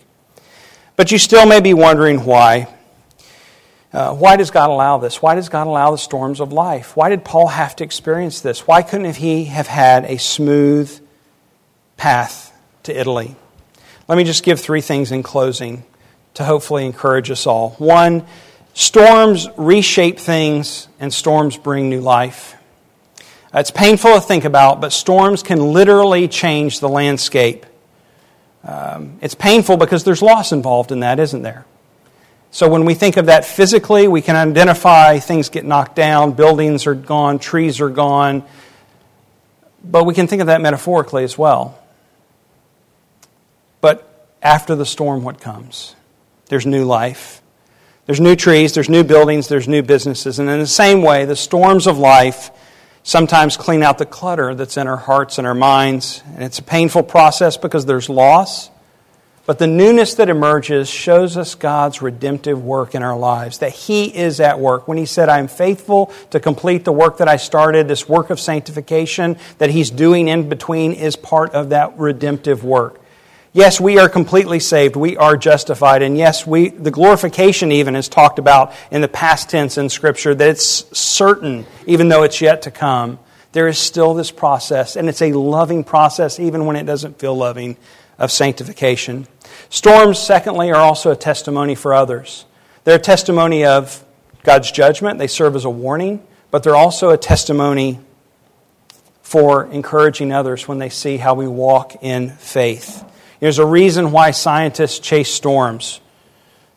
But 0.97 1.13
you 1.13 1.19
still 1.19 1.47
may 1.47 1.61
be 1.61 1.75
wondering 1.75 2.25
why. 2.25 2.69
Uh, 3.93 4.15
why 4.15 4.37
does 4.37 4.51
God 4.51 4.71
allow 4.71 4.97
this? 4.97 5.21
Why 5.21 5.35
does 5.35 5.51
God 5.51 5.67
allow 5.67 5.91
the 5.91 5.99
storms 5.99 6.41
of 6.41 6.53
life? 6.53 6.97
Why 6.97 7.11
did 7.11 7.25
Paul 7.25 7.49
have 7.49 7.77
to 7.77 7.85
experience 7.85 8.41
this? 8.41 8.67
Why 8.67 8.81
couldn't 8.81 9.17
he 9.17 9.45
have 9.45 9.67
had 9.67 10.07
a 10.07 10.19
smooth 10.19 10.99
path 11.99 12.59
to 12.85 12.99
Italy? 12.99 13.37
Let 14.09 14.17
me 14.17 14.25
just 14.25 14.45
give 14.45 14.59
three 14.59 14.81
things 14.81 15.13
in 15.13 15.23
closing 15.23 15.85
to 16.35 16.45
hopefully 16.45 16.87
encourage 16.87 17.31
us 17.31 17.47
all. 17.47 17.71
One, 17.79 18.25
storms 18.75 19.49
reshape 19.57 20.19
things, 20.19 20.89
and 20.99 21.13
storms 21.13 21.57
bring 21.57 21.89
new 21.89 22.01
life. 22.01 22.57
It's 23.55 23.71
painful 23.71 24.15
to 24.15 24.21
think 24.21 24.45
about, 24.45 24.81
but 24.81 24.93
storms 24.93 25.43
can 25.43 25.73
literally 25.73 26.27
change 26.27 26.81
the 26.81 26.89
landscape. 26.89 27.67
Um, 28.65 29.19
it's 29.21 29.35
painful 29.35 29.77
because 29.77 30.05
there's 30.05 30.23
loss 30.23 30.53
involved 30.53 30.91
in 30.91 31.01
that, 31.01 31.19
isn't 31.19 31.43
there? 31.43 31.67
So 32.51 32.69
when 32.69 32.85
we 32.85 32.95
think 32.95 33.17
of 33.17 33.27
that 33.27 33.45
physically, 33.45 34.09
we 34.09 34.23
can 34.23 34.37
identify 34.37 35.19
things 35.19 35.49
get 35.49 35.65
knocked 35.65 35.97
down, 35.97 36.33
buildings 36.33 36.87
are 36.87 36.95
gone, 36.95 37.39
trees 37.39 37.81
are 37.81 37.89
gone. 37.91 38.45
But 39.85 40.05
we 40.05 40.15
can 40.15 40.27
think 40.27 40.41
of 40.41 40.47
that 40.47 40.61
metaphorically 40.61 41.25
as 41.25 41.37
well. 41.37 41.79
But 43.81 44.29
after 44.43 44.75
the 44.75 44.87
storm, 44.87 45.25
what 45.25 45.41
comes? 45.41 45.97
There's 46.53 46.67
new 46.67 46.85
life. 46.85 47.41
There's 48.05 48.21
new 48.21 48.37
trees, 48.37 48.75
there's 48.75 48.91
new 48.91 49.05
buildings, 49.05 49.49
there's 49.49 49.67
new 49.67 49.83
businesses. 49.83 50.39
And 50.39 50.51
in 50.51 50.59
the 50.59 50.67
same 50.67 51.01
way, 51.01 51.25
the 51.25 51.35
storms 51.35 51.87
of 51.87 51.97
life 51.97 52.51
sometimes 53.03 53.57
clean 53.57 53.83
out 53.83 53.97
the 53.97 54.05
clutter 54.05 54.55
that's 54.55 54.77
in 54.77 54.87
our 54.87 54.99
hearts 54.99 55.39
and 55.39 55.47
our 55.47 55.55
minds. 55.55 56.23
And 56.35 56.45
it's 56.45 56.59
a 56.59 56.63
painful 56.63 57.05
process 57.05 57.57
because 57.57 57.87
there's 57.87 58.11
loss. 58.11 58.69
But 59.47 59.59
the 59.59 59.67
newness 59.67 60.13
that 60.17 60.29
emerges 60.29 60.91
shows 60.91 61.39
us 61.39 61.55
God's 61.55 62.03
redemptive 62.03 62.63
work 62.63 62.95
in 62.95 63.03
our 63.03 63.17
lives, 63.17 63.61
that 63.61 63.73
He 63.73 64.15
is 64.15 64.39
at 64.39 64.61
work. 64.61 64.87
When 64.87 64.99
He 64.99 65.07
said, 65.07 65.31
I 65.31 65.39
am 65.39 65.49
faithful 65.49 66.13
to 66.33 66.39
complete 66.39 66.85
the 66.85 66.93
work 66.93 67.17
that 67.17 67.29
I 67.29 67.39
started, 67.39 67.89
this 67.89 68.11
work 68.11 68.29
of 68.29 68.39
sanctification 68.39 69.39
that 69.57 69.71
He's 69.71 69.91
doing 69.91 70.29
in 70.29 70.51
between 70.51 70.93
is 70.93 71.17
part 71.17 71.53
of 71.53 71.71
that 71.71 71.99
redemptive 71.99 72.63
work. 72.63 73.02
Yes, 73.55 73.79
we 73.79 73.99
are 73.99 74.09
completely 74.09 74.61
saved. 74.61 74.97
We 74.97 75.19
are 75.19 75.37
justified. 75.37 76.01
And 76.01 76.17
yes, 76.17 76.47
we, 76.47 76.71
the 76.71 76.91
glorification 76.91 77.71
even 77.71 77.95
is 77.95 78.09
talked 78.09 78.39
about 78.39 78.73
in 78.91 79.03
the 79.03 79.09
past 79.09 79.51
tense 79.51 79.77
in 79.77 79.91
Scripture, 79.91 80.35
that 80.35 80.49
it's 80.49 80.99
certain, 80.99 81.67
even 81.87 82.09
though 82.09 82.23
it's 82.23 82.41
yet 82.41 82.63
to 82.63 82.71
come. 82.71 83.19
There 83.53 83.69
is 83.69 83.79
still 83.79 84.15
this 84.15 84.31
process, 84.31 84.97
and 84.97 85.07
it's 85.11 85.21
a 85.21 85.33
loving 85.33 85.85
process, 85.85 86.41
even 86.41 86.65
when 86.65 86.77
it 86.77 86.85
doesn't 86.85 87.19
feel 87.19 87.37
loving, 87.37 87.77
of 88.19 88.33
sanctification. 88.33 89.27
Storms, 89.69 90.19
secondly, 90.19 90.71
are 90.71 90.81
also 90.81 91.11
a 91.11 91.17
testimony 91.17 91.75
for 91.75 91.93
others. 91.93 92.47
They're 92.85 92.97
a 92.97 92.99
testimony 92.99 93.67
of 93.67 94.03
God's 94.43 94.71
judgment, 94.71 95.19
they 95.19 95.27
serve 95.27 95.55
as 95.55 95.67
a 95.67 95.71
warning, 95.71 96.27
but 96.51 96.63
they're 96.63 96.75
also 96.75 97.11
a 97.11 97.19
testimony 97.19 98.01
for 99.23 99.67
encouraging 99.67 100.33
others 100.33 100.67
when 100.67 100.79
they 100.79 100.89
see 100.89 101.19
how 101.19 101.35
we 101.35 101.47
walk 101.47 102.03
in 102.03 102.31
faith. 102.31 103.05
There's 103.43 103.59
a 103.59 103.67
reason 103.67 104.13
why 104.13 104.31
scientists 104.31 105.01
chase 105.01 105.29
storms. 105.29 106.01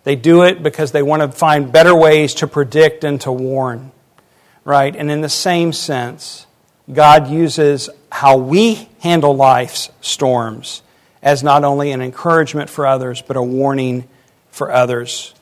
They 0.03 0.15
do 0.15 0.41
it 0.41 0.63
because 0.63 0.91
they 0.91 1.03
want 1.03 1.21
to 1.21 1.27
find 1.27 1.71
better 1.71 1.93
ways 1.93 2.33
to 2.35 2.47
predict 2.47 3.03
and 3.03 3.21
to 3.21 3.31
warn. 3.31 3.91
Right? 4.63 4.95
And 4.95 5.11
in 5.11 5.21
the 5.21 5.29
same 5.29 5.73
sense, 5.73 6.47
God 6.91 7.29
uses 7.29 7.91
how 8.11 8.37
we 8.37 8.89
handle 9.01 9.35
life's 9.35 9.91
storms 10.01 10.81
as 11.21 11.43
not 11.43 11.63
only 11.63 11.91
an 11.91 12.01
encouragement 12.01 12.71
for 12.71 12.87
others, 12.87 13.21
but 13.21 13.37
a 13.37 13.43
warning 13.43 14.07
for 14.49 14.71
others. 14.71 15.35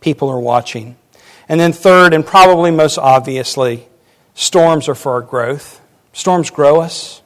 People 0.00 0.28
are 0.28 0.38
watching. 0.38 0.94
And 1.48 1.58
then, 1.58 1.72
third, 1.72 2.14
and 2.14 2.24
probably 2.24 2.70
most 2.70 2.98
obviously, 2.98 3.88
storms 4.36 4.88
are 4.88 4.94
for 4.94 5.14
our 5.14 5.22
growth. 5.22 5.80
Storms 6.12 6.50
grow 6.50 6.80
us. 6.80 7.20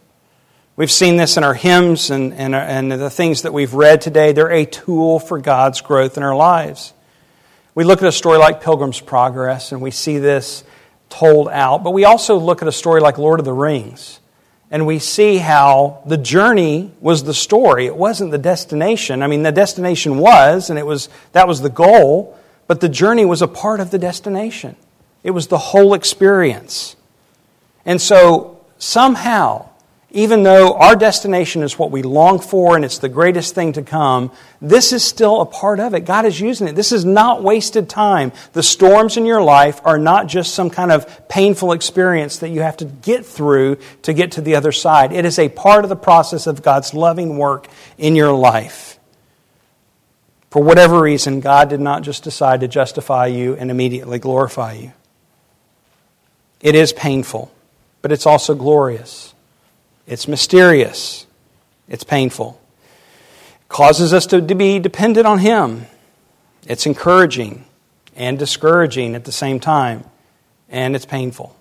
We've 0.74 0.90
seen 0.90 1.18
this 1.18 1.36
in 1.36 1.44
our 1.44 1.52
hymns 1.52 2.10
and, 2.10 2.32
and, 2.32 2.54
and 2.54 2.90
the 2.90 3.10
things 3.10 3.42
that 3.42 3.52
we've 3.52 3.74
read 3.74 4.00
today. 4.00 4.32
They're 4.32 4.50
a 4.50 4.64
tool 4.64 5.18
for 5.18 5.38
God's 5.38 5.82
growth 5.82 6.16
in 6.16 6.22
our 6.22 6.34
lives. 6.34 6.94
We 7.74 7.84
look 7.84 8.00
at 8.00 8.08
a 8.08 8.12
story 8.12 8.38
like 8.38 8.62
Pilgrim's 8.62 8.98
Progress 8.98 9.72
and 9.72 9.82
we 9.82 9.90
see 9.90 10.16
this 10.16 10.64
told 11.10 11.50
out, 11.50 11.84
but 11.84 11.90
we 11.90 12.06
also 12.06 12.38
look 12.38 12.62
at 12.62 12.68
a 12.68 12.72
story 12.72 13.02
like 13.02 13.18
Lord 13.18 13.38
of 13.38 13.44
the 13.44 13.52
Rings 13.52 14.18
and 14.70 14.86
we 14.86 14.98
see 14.98 15.36
how 15.36 16.02
the 16.06 16.16
journey 16.16 16.90
was 17.02 17.24
the 17.24 17.34
story. 17.34 17.84
It 17.84 17.94
wasn't 17.94 18.30
the 18.30 18.38
destination. 18.38 19.22
I 19.22 19.26
mean, 19.26 19.42
the 19.42 19.52
destination 19.52 20.16
was, 20.16 20.70
and 20.70 20.78
it 20.78 20.86
was, 20.86 21.10
that 21.32 21.46
was 21.46 21.60
the 21.60 21.68
goal, 21.68 22.38
but 22.66 22.80
the 22.80 22.88
journey 22.88 23.26
was 23.26 23.42
a 23.42 23.48
part 23.48 23.80
of 23.80 23.90
the 23.90 23.98
destination. 23.98 24.76
It 25.22 25.32
was 25.32 25.48
the 25.48 25.58
whole 25.58 25.92
experience. 25.92 26.96
And 27.84 28.00
so 28.00 28.64
somehow, 28.78 29.68
even 30.14 30.42
though 30.42 30.74
our 30.74 30.94
destination 30.94 31.62
is 31.62 31.78
what 31.78 31.90
we 31.90 32.02
long 32.02 32.38
for 32.38 32.76
and 32.76 32.84
it's 32.84 32.98
the 32.98 33.08
greatest 33.08 33.54
thing 33.54 33.72
to 33.72 33.82
come, 33.82 34.30
this 34.60 34.92
is 34.92 35.02
still 35.02 35.40
a 35.40 35.46
part 35.46 35.80
of 35.80 35.94
it. 35.94 36.00
God 36.00 36.26
is 36.26 36.38
using 36.38 36.68
it. 36.68 36.74
This 36.74 36.92
is 36.92 37.06
not 37.06 37.42
wasted 37.42 37.88
time. 37.88 38.30
The 38.52 38.62
storms 38.62 39.16
in 39.16 39.24
your 39.24 39.42
life 39.42 39.80
are 39.84 39.98
not 39.98 40.26
just 40.26 40.54
some 40.54 40.68
kind 40.68 40.92
of 40.92 41.28
painful 41.28 41.72
experience 41.72 42.38
that 42.38 42.50
you 42.50 42.60
have 42.60 42.76
to 42.78 42.84
get 42.84 43.24
through 43.24 43.78
to 44.02 44.12
get 44.12 44.32
to 44.32 44.42
the 44.42 44.54
other 44.54 44.70
side. 44.70 45.12
It 45.12 45.24
is 45.24 45.38
a 45.38 45.48
part 45.48 45.82
of 45.82 45.88
the 45.88 45.96
process 45.96 46.46
of 46.46 46.62
God's 46.62 46.92
loving 46.92 47.38
work 47.38 47.66
in 47.96 48.14
your 48.14 48.32
life. 48.32 48.98
For 50.50 50.62
whatever 50.62 51.00
reason, 51.00 51.40
God 51.40 51.70
did 51.70 51.80
not 51.80 52.02
just 52.02 52.22
decide 52.22 52.60
to 52.60 52.68
justify 52.68 53.28
you 53.28 53.56
and 53.56 53.70
immediately 53.70 54.18
glorify 54.18 54.74
you. 54.74 54.92
It 56.60 56.74
is 56.74 56.92
painful, 56.92 57.50
but 58.02 58.12
it's 58.12 58.26
also 58.26 58.54
glorious. 58.54 59.31
It's 60.06 60.26
mysterious. 60.26 61.26
It's 61.88 62.04
painful. 62.04 62.60
It 63.62 63.68
causes 63.68 64.12
us 64.12 64.26
to, 64.26 64.40
to 64.40 64.54
be 64.54 64.78
dependent 64.78 65.26
on 65.26 65.38
Him. 65.38 65.86
It's 66.66 66.86
encouraging 66.86 67.64
and 68.16 68.38
discouraging 68.38 69.14
at 69.14 69.24
the 69.24 69.32
same 69.32 69.60
time, 69.60 70.04
and 70.68 70.94
it's 70.94 71.06
painful. 71.06 71.56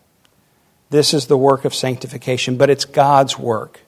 This 0.90 1.14
is 1.14 1.28
the 1.28 1.38
work 1.38 1.66
of 1.66 1.74
sanctification, 1.74 2.58
but 2.58 2.70
it's 2.70 2.86
God's 2.86 3.38
work. 3.38 3.80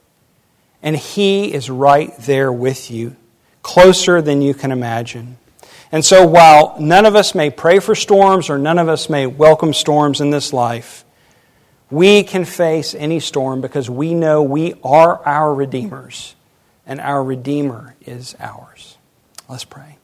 And 0.81 0.95
He 0.95 1.53
is 1.53 1.69
right 1.69 2.15
there 2.17 2.51
with 2.51 2.89
you, 2.91 3.15
closer 3.61 4.21
than 4.21 4.41
you 4.41 4.53
can 4.53 4.71
imagine. 4.71 5.37
And 5.91 6.03
so, 6.03 6.25
while 6.25 6.75
none 6.79 7.05
of 7.05 7.15
us 7.15 7.35
may 7.35 7.49
pray 7.49 7.79
for 7.79 7.93
storms 7.93 8.49
or 8.49 8.57
none 8.57 8.79
of 8.79 8.89
us 8.89 9.09
may 9.09 9.27
welcome 9.27 9.73
storms 9.73 10.21
in 10.21 10.31
this 10.31 10.51
life, 10.51 11.05
we 11.93 12.23
can 12.23 12.43
face 12.43 12.95
any 12.95 13.19
storm 13.19 13.61
because 13.61 13.87
we 13.87 14.15
know 14.15 14.41
we 14.41 14.73
are 14.83 15.23
our 15.27 15.53
Redeemer's, 15.53 16.33
and 16.87 16.99
our 16.99 17.23
Redeemer 17.23 17.95
is 18.07 18.35
ours. 18.39 18.97
Let's 19.47 19.63
pray. 19.63 19.99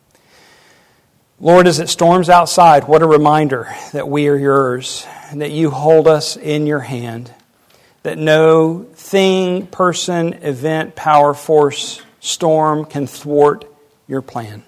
Lord, 1.39 1.67
as 1.67 1.79
it 1.79 1.89
storms 1.89 2.29
outside, 2.29 2.87
what 2.87 3.01
a 3.01 3.07
reminder 3.07 3.73
that 3.93 4.07
we 4.07 4.27
are 4.27 4.37
yours, 4.37 5.07
and 5.31 5.41
that 5.41 5.49
you 5.49 5.71
hold 5.71 6.07
us 6.07 6.37
in 6.37 6.67
your 6.67 6.81
hand, 6.81 7.33
that 8.03 8.19
no 8.19 8.85
thing, 8.93 9.65
person, 9.65 10.33
event, 10.43 10.95
power, 10.95 11.33
force, 11.33 12.03
storm 12.19 12.85
can 12.85 13.07
thwart 13.07 13.65
your 14.07 14.21
plan. 14.21 14.61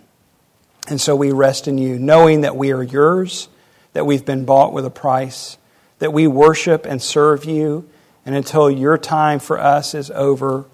And 0.88 1.00
so 1.00 1.16
we 1.16 1.32
rest 1.32 1.68
in 1.68 1.78
you, 1.78 2.00
knowing 2.00 2.42
that 2.42 2.56
we 2.56 2.72
are 2.72 2.82
yours, 2.82 3.48
that 3.94 4.08
we've 4.08 4.26
been 4.26 4.46
bought 4.46 4.74
with 4.74 4.88
a 4.88 4.90
price 4.90 5.58
that 6.02 6.12
we 6.12 6.26
worship 6.26 6.88
and 6.88 7.00
serve 7.00 7.46
you. 7.46 7.88
And 8.26 8.34
until 8.36 8.72
your 8.72 8.98
time 8.98 9.38
for 9.38 9.60
us 9.60 9.94
is 9.94 10.10
over, 10.10 10.66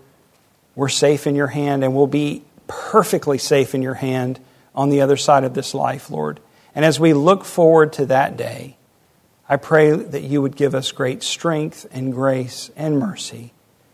we're 0.73 0.87
safe 0.87 1.27
in 1.27 1.35
your 1.35 1.47
hand 1.47 1.83
and 1.83 1.93
we'll 1.93 2.07
be 2.07 2.43
perfectly 2.67 3.37
safe 3.37 3.75
in 3.75 3.81
your 3.81 3.95
hand 3.95 4.39
on 4.73 4.89
the 4.89 5.01
other 5.01 5.17
side 5.17 5.43
of 5.43 5.53
this 5.53 5.73
life, 5.73 6.09
Lord. 6.09 6.39
And 6.73 6.85
as 6.85 6.97
we 6.97 7.13
look 7.13 7.43
forward 7.43 7.91
to 7.93 8.05
that 8.05 8.37
day, 8.37 8.78
I 9.49 9.57
pray 9.57 9.91
that 9.91 10.23
you 10.23 10.41
would 10.41 10.55
give 10.55 10.73
us 10.73 10.93
great 10.93 11.23
strength 11.23 11.86
and 11.91 12.13
grace 12.13 12.71
and 12.78 12.97
mercy 12.97 13.51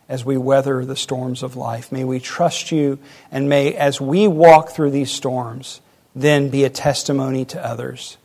as 0.07 0.23
we 0.23 0.37
weather 0.37 0.85
the 0.85 0.95
storms 0.95 1.41
of 1.41 1.55
life. 1.55 1.91
May 1.91 2.03
we 2.03 2.19
trust 2.19 2.71
you, 2.71 2.99
and 3.31 3.49
may, 3.49 3.73
as 3.73 3.99
we 3.99 4.27
walk 4.27 4.69
through 4.69 4.91
these 4.91 5.11
storms, 5.11 5.81
then 6.15 6.49
be 6.49 6.63
a 6.63 6.69
testimony 6.69 7.45
to 7.45 7.65
others 7.65 8.17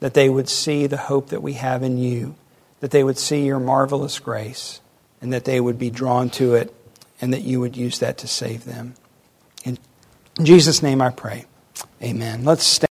that 0.00 0.14
they 0.14 0.28
would 0.28 0.48
see 0.48 0.86
the 0.86 0.96
hope 0.96 1.28
that 1.28 1.42
we 1.42 1.54
have 1.54 1.82
in 1.82 1.98
you, 1.98 2.34
that 2.80 2.90
they 2.90 3.02
would 3.02 3.18
see 3.18 3.46
your 3.46 3.60
marvelous 3.60 4.18
grace, 4.18 4.80
and 5.20 5.32
that 5.32 5.44
they 5.44 5.60
would 5.60 5.78
be 5.78 5.90
drawn 5.90 6.30
to 6.30 6.54
it, 6.54 6.74
and 7.20 7.32
that 7.32 7.42
you 7.42 7.60
would 7.60 7.76
use 7.76 7.98
that 7.98 8.18
to 8.18 8.26
save 8.26 8.64
them. 8.64 8.94
In 9.64 9.78
Jesus' 10.42 10.82
name 10.82 11.00
I 11.00 11.10
pray. 11.10 11.46
Amen. 12.02 12.44
Let's 12.44 12.64
stand. 12.64 12.84